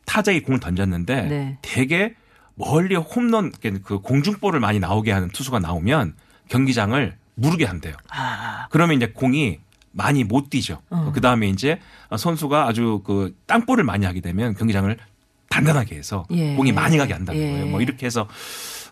타자에 0.05 0.41
공을 0.41 0.61
던졌는데 0.61 1.23
네. 1.23 1.59
되게 1.63 2.15
멀리 2.55 2.97
홈런 2.97 3.53
그 3.83 4.01
공중볼을 4.01 4.61
많이 4.61 4.81
나오게 4.81 5.13
하는 5.13 5.29
투수가 5.29 5.61
나오면 5.61 6.15
경기장을 6.49 7.17
무르게 7.35 7.65
한대요. 7.65 7.95
아. 8.11 8.67
그러면 8.71 8.97
이제 8.97 9.07
공이 9.07 9.61
많이 9.93 10.25
못 10.25 10.51
뛰죠. 10.51 10.81
어. 10.91 11.13
그 11.15 11.21
다음에 11.21 11.49
이제 11.49 11.81
선수가 12.17 12.67
아주 12.67 13.03
그 13.05 13.35
땅볼을 13.47 13.85
많이 13.85 14.07
하게 14.07 14.21
되면 14.21 14.55
경기장을 14.55 14.97
단단하게 15.49 15.97
해서 15.97 16.27
예. 16.31 16.55
공이 16.57 16.73
많이 16.73 16.99
가게 16.99 17.13
한다는 17.15 17.41
예. 17.41 17.51
거예요. 17.53 17.67
뭐 17.67 17.81
이렇게 17.81 18.07
해서 18.07 18.29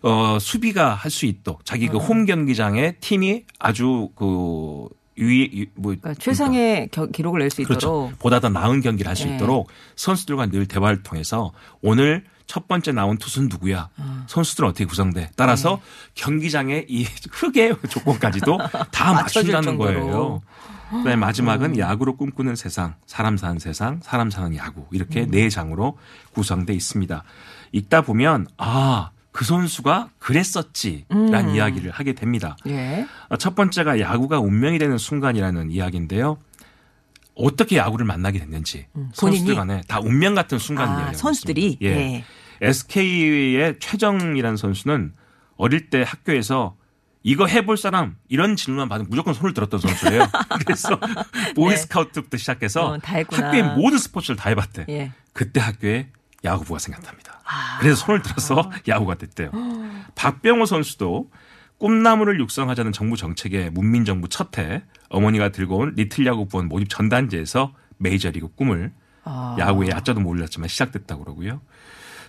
어 0.03 0.39
수비가 0.41 0.95
할 0.95 1.11
수 1.11 1.27
있도록 1.27 1.65
자기 1.65 1.89
어. 1.89 1.93
그홈 1.93 2.25
경기장에 2.25 2.93
팀이 3.01 3.45
아주 3.59 4.11
그 4.15 4.89
유- 5.19 5.67
뭐 5.75 5.95
그러니까 6.01 6.15
최상의 6.15 6.89
겨- 6.93 7.07
기록을 7.07 7.41
낼수 7.41 7.63
그렇죠. 7.65 7.79
있도록. 8.09 8.19
보다 8.19 8.41
더 8.41 8.49
나은 8.49 8.81
경기를 8.81 9.09
할수 9.09 9.29
예. 9.29 9.35
있도록 9.37 9.69
선수들과 9.97 10.47
늘 10.47 10.67
대화를 10.67 11.03
통해서 11.03 11.53
오늘 11.83 12.25
첫 12.47 12.69
번째 12.69 12.93
나온 12.93 13.17
투수는 13.19 13.49
누구야? 13.49 13.89
선수들은 14.29 14.69
어떻게 14.69 14.85
구성돼? 14.85 15.31
따라서 15.37 15.77
네. 15.77 16.13
경기장의 16.15 16.87
이 16.89 17.05
흙의 17.33 17.77
조건까지도 17.91 18.59
다 18.93 19.13
맞춘다는. 19.15 19.77
거예요. 19.79 20.43
그다음에 20.91 21.17
마지막은 21.17 21.71
음. 21.73 21.79
야구로 21.79 22.17
꿈꾸는 22.17 22.55
세상, 22.55 22.95
사람 23.07 23.37
사는 23.37 23.59
세상, 23.59 23.99
사람 24.05 24.31
사는 24.31 24.55
야구 24.55 24.87
이렇게 24.93 25.23
음. 25.23 25.31
네 25.33 25.49
장으로 25.49 25.99
구성돼 26.35 26.73
있습니다. 26.75 27.25
읽다 27.73 28.03
보면 28.03 28.47
아, 28.59 29.11
그 29.37 29.45
선수가 29.45 30.13
그랬었지라는 30.19 31.51
음. 31.51 31.55
이야기를 31.55 31.91
하게 31.91 32.15
됩니다. 32.15 32.57
예. 32.69 33.07
어, 33.29 33.37
첫 33.37 33.55
번째가 33.55 34.01
야구가 34.01 34.41
운명이 34.41 34.79
되는 34.79 34.97
순간이라는 34.97 35.71
이야기인데요. 35.71 36.39
어떻게 37.35 37.77
야구를 37.77 38.07
만나게 38.07 38.39
됐는지 38.39 38.87
음, 38.97 39.11
선수들? 39.13 39.55
간에 39.55 39.83
다 39.89 40.01
운명 40.01 40.35
같은 40.35 40.59
순간을 40.59 41.09
아, 41.09 41.13
선수들이? 41.13 41.77
예. 41.83 41.87
예. 41.87 42.25
SK의 42.63 43.79
최정이라는 43.79 44.57
선수는 44.57 45.13
어릴 45.59 45.91
때 45.91 46.03
학교에서 46.03 46.75
이거 47.23 47.47
해볼 47.47 47.77
사람 47.77 48.17
이런 48.31 48.57
질문만 48.57 48.89
받으면 48.89 49.11
무조건 49.11 49.35
손을 49.35 49.53
들었던 49.53 49.81
선수예요. 49.81 50.31
그래서 50.65 50.99
보이스카우트부터 51.55 52.39
시작해서 52.39 52.95
어. 52.95 52.99
학교의 53.05 53.75
모든 53.77 53.99
스포츠를 53.99 54.37
다 54.37 54.49
해봤대. 54.49 54.87
예. 54.89 55.13
그때 55.35 55.61
학교에 55.61 56.09
야구부가 56.47 56.79
생겼답니다. 56.79 57.41
아. 57.45 57.79
그래서 57.81 57.97
손을 57.97 58.23
들어서 58.23 58.71
야구가 58.89 59.17
됐대요. 59.17 59.51
박병호 60.15 60.65
선수도 60.67 61.31
꿈나무를 61.79 62.41
육성하자는 62.41 62.93
정부 62.93 63.17
정책의 63.17 63.71
문민정부 63.71 64.29
첫 64.31 64.57
해 64.59 64.83
어머니가 65.11 65.51
들고 65.51 65.77
온 65.77 65.93
리틀 65.95 66.27
야구 66.27 66.49
부원 66.49 66.69
모집 66.69 66.89
전단지에서 66.89 67.75
메이저리그 67.99 68.49
꿈을 68.55 68.93
아. 69.25 69.57
야구에 69.59 69.89
야자도 69.91 70.21
몰랐지만 70.21 70.69
시작됐다고 70.69 71.25
그러고요. 71.25 71.61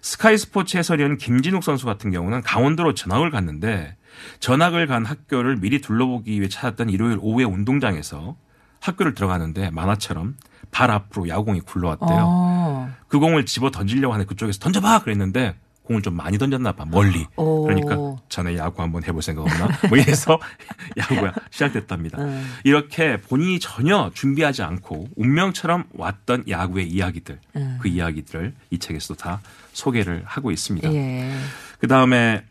스카이 0.02 0.38
스포츠 0.38 0.78
해설위원 0.78 1.18
김진욱 1.18 1.64
선수 1.64 1.86
같은 1.86 2.12
경우는 2.12 2.42
강원도로 2.42 2.94
전학을 2.94 3.32
갔는데 3.32 3.96
전학을 4.40 4.88
간 4.88 5.06
학교를 5.06 5.58
미리 5.58 5.80
둘러보기 5.82 6.40
위해 6.40 6.50
찾았던 6.50 6.90
일요일 6.90 7.18
오후에 7.22 7.46
운동장에서 7.46 8.36
학교를 8.80 9.14
들어가는데 9.14 9.70
만화처럼 9.72 10.36
발 10.72 10.92
앞으로 10.92 11.30
야구공이 11.30 11.62
굴러왔대요. 11.62 12.20
어. 12.22 12.77
그 13.08 13.20
공을 13.20 13.46
집어 13.46 13.72
던지려고 13.72 14.14
하는데 14.14 14.28
그쪽에서 14.28 14.60
던져봐 14.60 15.04
그랬는데 15.04 15.56
공을 15.84 16.02
좀 16.02 16.16
많이 16.16 16.38
던졌나 16.38 16.74
봐 16.74 16.86
멀리. 16.86 17.26
오. 17.38 17.64
그러니까 17.64 17.96
전에 18.28 18.58
야구 18.58 18.82
한번 18.82 19.04
해볼 19.04 19.22
생각 19.22 19.44
없나? 19.44 19.70
뭐 19.88 19.98
이래서 19.98 20.38
야구가 20.98 21.34
시작됐답니다. 21.50 22.22
음. 22.22 22.56
이렇게 22.66 23.18
본인이 23.18 23.60
전혀 23.60 24.12
준비하지 24.14 24.64
않고 24.64 25.08
운명처럼 25.16 25.86
왔던 25.94 26.46
야구의 26.50 26.90
이야기들, 26.90 27.40
음. 27.56 27.78
그 27.82 27.88
이야기들을 27.88 28.54
이 28.72 28.80
책에서도 28.80 29.16
다 29.16 29.40
소개를 29.72 30.24
하고 30.26 30.52
있습니다. 30.52 30.94
예. 30.94 31.32
그 31.80 31.88
다음에 31.88 32.44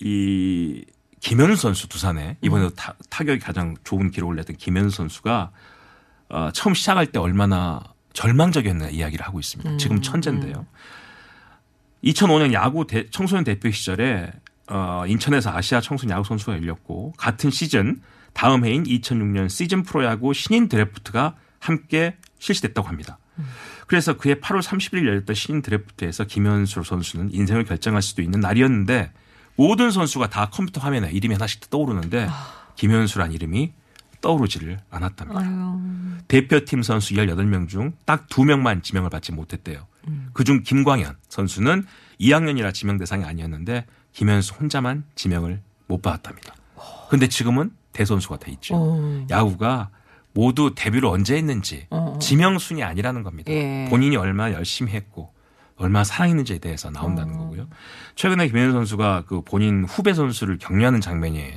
이 0.00 0.84
김현우 1.20 1.56
선수 1.56 1.88
두산에 1.88 2.36
이번에도 2.42 2.68
음. 2.68 2.76
타, 2.76 2.94
타격이 3.08 3.40
가장 3.40 3.74
좋은 3.84 4.10
기록을 4.10 4.36
냈던 4.36 4.56
김현우 4.56 4.90
선수가 4.90 5.50
어, 6.28 6.50
처음 6.52 6.74
시작할 6.74 7.06
때 7.06 7.18
얼마나 7.18 7.82
절망적이었나 8.14 8.88
이야기를 8.88 9.26
하고 9.26 9.38
있습니다. 9.40 9.70
음. 9.72 9.78
지금 9.78 10.00
천재인데요. 10.00 10.66
2005년 12.02 12.52
야구 12.52 12.86
대- 12.86 13.08
청소년 13.10 13.44
대표 13.44 13.70
시절에 13.70 14.32
어, 14.68 15.04
인천에서 15.06 15.50
아시아 15.54 15.80
청소년 15.80 16.16
야구 16.16 16.26
선수가 16.26 16.52
열렸고 16.54 17.12
같은 17.18 17.50
시즌 17.50 18.00
다음 18.32 18.64
해인 18.64 18.84
2006년 18.84 19.48
시즌 19.48 19.82
프로야구 19.82 20.32
신인 20.32 20.68
드래프트가 20.68 21.34
함께 21.60 22.16
실시됐다고 22.38 22.88
합니다. 22.88 23.18
그래서 23.86 24.16
그해 24.16 24.36
8월 24.36 24.62
30일 24.62 25.06
열렸던 25.06 25.34
신인 25.34 25.60
드래프트에서 25.62 26.24
김현수 26.24 26.82
선수는 26.84 27.32
인생을 27.34 27.64
결정할 27.64 28.00
수도 28.00 28.22
있는 28.22 28.40
날이었는데 28.40 29.12
모든 29.56 29.90
선수가 29.90 30.28
다 30.30 30.50
컴퓨터 30.50 30.80
화면에 30.80 31.10
이름이 31.10 31.34
하나씩 31.34 31.68
떠오르는데 31.70 32.28
김현수란 32.76 33.32
이름이 33.32 33.72
떠오르지를 34.24 34.80
않았답니다. 34.90 35.38
아유. 35.38 35.80
대표팀 36.28 36.82
선수 36.82 37.12
18명 37.14 37.68
중 37.68 37.92
딱 38.06 38.26
2명만 38.28 38.82
지명을 38.82 39.10
받지 39.10 39.32
못했대요. 39.32 39.86
그중 40.32 40.62
김광현 40.62 41.16
선수는 41.28 41.84
2학년이라 42.20 42.72
지명 42.72 42.96
대상이 42.96 43.24
아니었는데 43.24 43.84
김현수 44.12 44.54
혼자만 44.54 45.04
지명을 45.14 45.60
못 45.88 46.00
받았답니다. 46.00 46.54
근데 47.10 47.28
지금은 47.28 47.70
대선수가 47.92 48.38
돼 48.38 48.50
있죠. 48.52 48.74
어. 48.76 49.26
야구가 49.30 49.90
모두 50.32 50.72
데뷔를 50.74 51.06
언제 51.08 51.36
했는지 51.36 51.86
어. 51.90 52.18
지명 52.20 52.58
순이 52.58 52.82
아니라는 52.82 53.22
겁니다. 53.22 53.52
예. 53.52 53.86
본인이 53.90 54.16
얼마나 54.16 54.54
열심히 54.54 54.92
했고 54.92 55.32
얼마나 55.76 56.04
사랑했는지에 56.04 56.58
대해서 56.58 56.90
나온다는 56.90 57.34
어. 57.34 57.38
거고요. 57.38 57.68
최근에 58.14 58.48
김현수 58.48 58.72
선수가 58.72 59.24
그 59.26 59.42
본인 59.42 59.84
후배 59.84 60.14
선수를 60.14 60.56
격려하는 60.58 61.00
장면이 61.02 61.52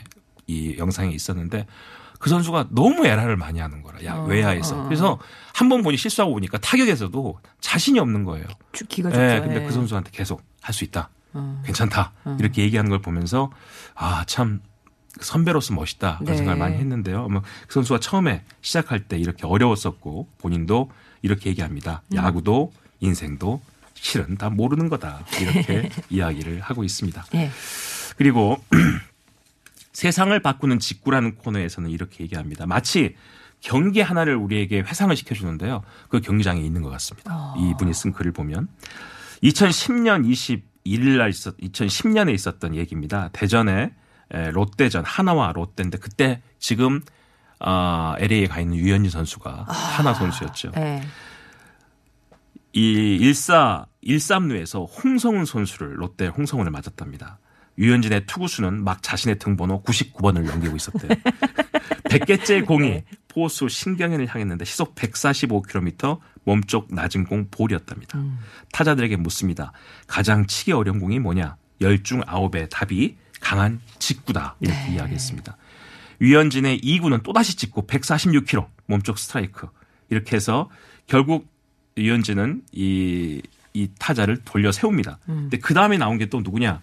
이 0.47 0.75
영상에 0.77 1.11
있었는데 1.11 1.65
그 2.19 2.29
선수가 2.29 2.67
너무 2.71 3.05
에라를 3.05 3.37
많이 3.37 3.59
하는 3.59 3.81
거라. 3.83 4.03
야, 4.05 4.15
어, 4.15 4.25
외야에서. 4.25 4.81
어. 4.81 4.83
그래서 4.85 5.19
한 5.53 5.69
번 5.69 5.81
보니 5.83 5.97
실수하고 5.97 6.33
보니까 6.33 6.57
타격에서도 6.59 7.39
자신이 7.61 7.99
없는 7.99 8.23
거예요. 8.23 8.45
주- 8.73 8.85
기가 8.87 9.09
좋죠. 9.09 9.21
예, 9.21 9.39
근데 9.41 9.61
예. 9.61 9.65
그 9.65 9.71
선수한테 9.71 10.11
계속 10.13 10.41
할 10.61 10.73
수 10.73 10.83
있다. 10.83 11.09
어. 11.33 11.61
괜찮다. 11.65 12.13
이렇게 12.39 12.61
얘기하는 12.63 12.89
걸 12.89 12.99
보면서 12.99 13.51
아, 13.95 14.23
참 14.27 14.61
선배로서 15.19 15.73
멋있다. 15.73 16.17
그런 16.19 16.31
네. 16.31 16.37
생각을 16.37 16.59
많이 16.59 16.75
했는데요. 16.77 17.27
뭐그 17.27 17.47
선수가 17.69 17.99
처음에 17.99 18.43
시작할 18.61 19.07
때 19.07 19.17
이렇게 19.17 19.45
어려웠었고 19.47 20.27
본인도 20.37 20.91
이렇게 21.23 21.49
얘기합니다. 21.49 22.03
음. 22.11 22.17
야구도 22.17 22.71
인생도 22.99 23.61
실은 23.95 24.37
다 24.37 24.49
모르는 24.51 24.89
거다. 24.89 25.21
이렇게 25.41 25.89
이야기를 26.11 26.61
하고 26.61 26.83
있습니다. 26.83 27.25
예. 27.35 27.49
그리고 28.15 28.63
세상을 29.97 30.39
바꾸는 30.41 30.77
직구라는 30.77 31.37
코너에서는 31.37 31.89
이렇게 31.89 32.23
얘기합니다. 32.23 32.67
마치 32.67 33.15
경기 33.61 33.99
하나를 33.99 34.35
우리에게 34.35 34.81
회상을 34.81 35.15
시켜주는데요. 35.15 35.81
그 36.07 36.21
경기장에 36.21 36.61
있는 36.61 36.83
것 36.83 36.91
같습니다. 36.91 37.55
이분이 37.57 37.95
쓴 37.95 38.13
글을 38.13 38.31
보면 38.31 38.67
2010년 39.41 40.23
21일 40.85 41.17
날 41.17 41.31
있었 41.31 41.57
2010년에 41.57 42.31
있었던 42.35 42.75
얘기입니다. 42.75 43.29
대전에 43.33 43.91
에, 44.29 44.51
롯데전 44.51 45.03
하나와 45.03 45.51
롯데인데 45.51 45.97
그때 45.97 46.43
지금 46.59 47.01
아, 47.59 48.15
LA에 48.19 48.45
가 48.45 48.59
있는 48.59 48.77
유현진 48.77 49.09
선수가 49.09 49.65
하나 49.67 50.13
선수였죠. 50.13 50.73
예. 50.77 51.01
이 52.73 53.17
14, 53.33 53.87
13루에서 54.03 54.87
홍성훈 55.03 55.45
선수를 55.45 55.99
롯데 55.99 56.27
홍성훈을 56.27 56.69
맞았답니다. 56.69 57.39
유현진의 57.77 58.25
투구수는 58.25 58.83
막 58.83 59.03
자신의 59.03 59.39
등번호 59.39 59.83
99번을 59.83 60.45
넘기고 60.45 60.75
있었대요. 60.75 61.11
100개째 62.09 62.65
공이 62.65 63.03
포수 63.27 63.67
신경현을 63.69 64.27
향했는데 64.27 64.65
시속 64.65 64.95
145km 64.95 66.19
몸쪽 66.43 66.87
낮은 66.93 67.25
공 67.25 67.47
볼이었답니다. 67.51 68.17
타자들에게 68.71 69.17
묻습니다. 69.17 69.73
가장 70.07 70.47
치기 70.47 70.71
어려운 70.71 70.99
공이 70.99 71.19
뭐냐? 71.19 71.57
10중 71.81 72.25
9의 72.25 72.69
답이 72.69 73.17
강한 73.41 73.79
직구다. 73.99 74.55
이렇게 74.61 74.93
이야기했습니다. 74.93 75.57
유현진의 76.21 76.79
2구는 76.81 77.21
또다시 77.23 77.55
찍고 77.57 77.85
146km 77.85 78.67
몸쪽 78.87 79.19
스트라이크. 79.19 79.67
이렇게 80.09 80.35
해서 80.35 80.69
결국 81.07 81.47
유현진은 81.97 82.63
이 82.71 83.41
이 83.77 83.89
타자를 83.99 84.37
돌려 84.43 84.71
세웁니다. 84.71 85.19
음. 85.29 85.35
근데 85.43 85.57
그 85.57 85.75
다음에 85.75 85.97
나온 85.99 86.17
게 86.17 86.25
또 86.27 86.41
누구냐? 86.41 86.81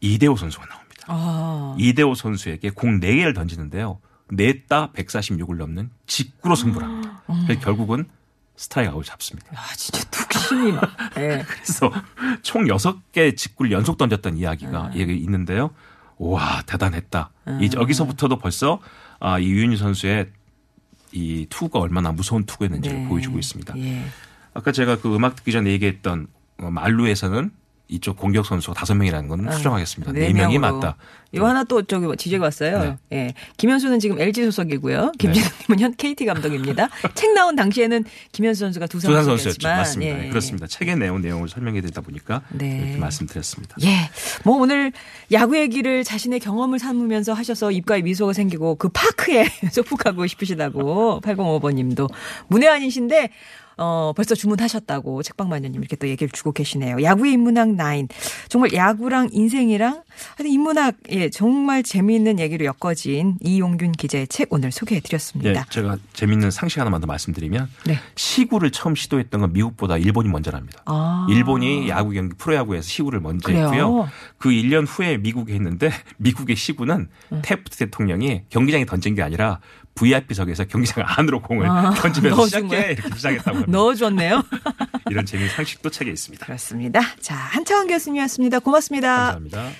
이대호 0.00 0.36
선수가 0.36 0.66
나옵니다. 0.66 1.04
아. 1.08 1.74
이대호 1.78 2.14
선수에게 2.14 2.70
공 2.70 3.00
4개를 3.00 3.34
던지는데요. 3.34 4.00
냈다 4.30 4.92
146을 4.92 5.56
넘는 5.56 5.90
직구로 6.06 6.54
승부를 6.54 6.86
합니다. 6.86 7.22
그래서 7.46 7.60
결국은 7.60 8.06
스트라이크 8.56 8.92
아웃을 8.92 9.04
잡습니다. 9.04 9.54
야, 9.54 9.60
진짜 9.76 10.02
툭심이 10.10 10.72
막. 10.72 10.82
예. 11.16 11.44
그래서 11.48 11.90
총 12.42 12.64
6개 12.64 13.36
직구를 13.36 13.72
연속 13.72 13.96
던졌던 13.96 14.36
이야기가 14.36 14.90
네. 14.90 15.00
여기 15.00 15.16
있는데요. 15.16 15.70
와, 16.18 16.62
대단했다. 16.66 17.30
이 17.60 17.70
여기서부터도 17.72 18.38
벌써 18.38 18.80
아, 19.20 19.38
이 19.38 19.48
유현유 19.48 19.76
선수의 19.76 20.30
이 21.12 21.46
투구가 21.48 21.78
얼마나 21.78 22.12
무서운 22.12 22.44
투구였는지를 22.44 22.98
네. 22.98 23.08
보여주고 23.08 23.38
있습니다. 23.38 23.78
예. 23.78 24.04
아까 24.54 24.72
제가 24.72 25.00
그 25.00 25.14
음악 25.14 25.36
듣기 25.36 25.52
전에 25.52 25.70
얘기했던 25.70 26.26
어, 26.58 26.70
말루에서는 26.70 27.50
이쪽 27.88 28.16
공격 28.16 28.46
선수가 28.46 28.74
다섯 28.74 28.94
명이라는 28.94 29.28
건 29.28 29.50
수정하겠습니다. 29.50 30.12
네 30.12 30.32
명이 30.32 30.58
명으로. 30.58 30.78
맞다. 30.78 30.96
이거 31.32 31.46
하나 31.46 31.62
또 31.64 31.82
저기 31.82 32.06
지적이 32.16 32.42
왔어요. 32.42 32.98
네. 33.10 33.16
예. 33.18 33.34
김현수는 33.58 34.00
지금 34.00 34.18
LG 34.20 34.44
소속이고요. 34.44 35.12
김진호님은 35.18 35.80
현 35.80 35.94
KT 35.94 36.24
감독입니다. 36.24 36.88
책 37.14 37.32
나온 37.34 37.54
당시에는 37.54 38.04
김현수 38.32 38.60
선수가 38.60 38.86
두산 38.86 39.10
두산. 39.10 39.24
선수였지만 39.24 39.76
맞습니다. 39.76 40.18
예. 40.18 40.22
네, 40.22 40.28
그렇습니다. 40.30 40.66
책에 40.66 40.94
내용 40.94 41.20
내용을 41.20 41.48
설명해 41.48 41.80
드리다 41.82 42.00
보니까 42.00 42.42
네. 42.50 42.82
이렇게 42.84 42.96
말씀드렸습니다. 42.96 43.76
예. 43.82 44.10
뭐 44.44 44.56
오늘 44.56 44.92
야구 45.32 45.58
얘기를 45.58 46.02
자신의 46.02 46.40
경험을 46.40 46.78
삼으면서 46.78 47.34
하셔서 47.34 47.70
입가에 47.72 48.00
미소가 48.02 48.32
생기고 48.32 48.76
그 48.76 48.88
파크에 48.88 49.46
소풍하고 49.72 50.26
싶으시다고 50.26 51.20
805번님도 51.22 52.08
문외한이신데 52.48 53.30
어, 53.80 54.12
벌써 54.14 54.34
주문하셨다고 54.34 55.22
책방마녀님 55.22 55.80
이렇게 55.80 55.94
또 55.96 56.08
얘기를 56.08 56.30
주고 56.30 56.52
계시네요. 56.52 57.00
야구의 57.02 57.32
인문학 57.34 57.68
9. 57.76 58.08
정말 58.48 58.72
야구랑 58.74 59.28
인생이랑 59.32 60.02
하여튼 60.36 60.46
인문학, 60.46 60.96
예, 61.10 61.17
정말 61.30 61.82
재미있는 61.82 62.38
얘기로 62.38 62.64
엮어진 62.64 63.36
이용균 63.40 63.92
기자의 63.92 64.28
책 64.28 64.52
오늘 64.52 64.70
소개해 64.72 64.98
예, 64.98 65.00
드렸습니다. 65.00 65.64
제가 65.70 65.98
재밌는 66.12 66.50
상식 66.50 66.80
하나만 66.80 67.00
더 67.00 67.06
말씀드리면 67.06 67.68
네. 67.86 67.98
시구를 68.14 68.70
처음 68.70 68.94
시도했던 68.94 69.40
건 69.40 69.52
미국보다 69.52 69.98
일본이 69.98 70.28
먼저랍니다. 70.28 70.82
아. 70.86 71.26
일본이 71.30 71.88
야구 71.88 72.10
경기 72.12 72.34
프로야구에서 72.36 72.86
시구를 72.86 73.20
먼저 73.20 73.46
그래요? 73.46 73.66
했고요. 73.66 74.08
그 74.38 74.50
1년 74.50 74.86
후에 74.88 75.18
미국에 75.18 75.54
했는데 75.54 75.90
미국의 76.18 76.56
시구는 76.56 77.08
음. 77.32 77.42
테프트 77.42 77.76
대통령이 77.76 78.42
경기장에 78.48 78.84
던진 78.86 79.14
게 79.14 79.22
아니라 79.22 79.60
VIP석에서 79.98 80.64
경기장 80.64 81.04
안으로 81.06 81.42
공을 81.42 81.66
아, 81.68 81.90
던지면서 81.98 82.46
시작해? 82.46 82.92
이렇게 82.92 83.16
시작했다고 83.16 83.50
합니다. 83.50 83.72
넣어줬네요. 83.72 84.42
이런 85.10 85.26
재미있는 85.26 85.54
상식도 85.54 85.90
책에 85.90 86.10
있습니다. 86.10 86.46
그렇습니다. 86.46 87.00
자, 87.20 87.34
한창원 87.34 87.88
교수님이었습니다. 87.88 88.60
고맙습니다. 88.60 89.16
감사합니다. 89.32 89.70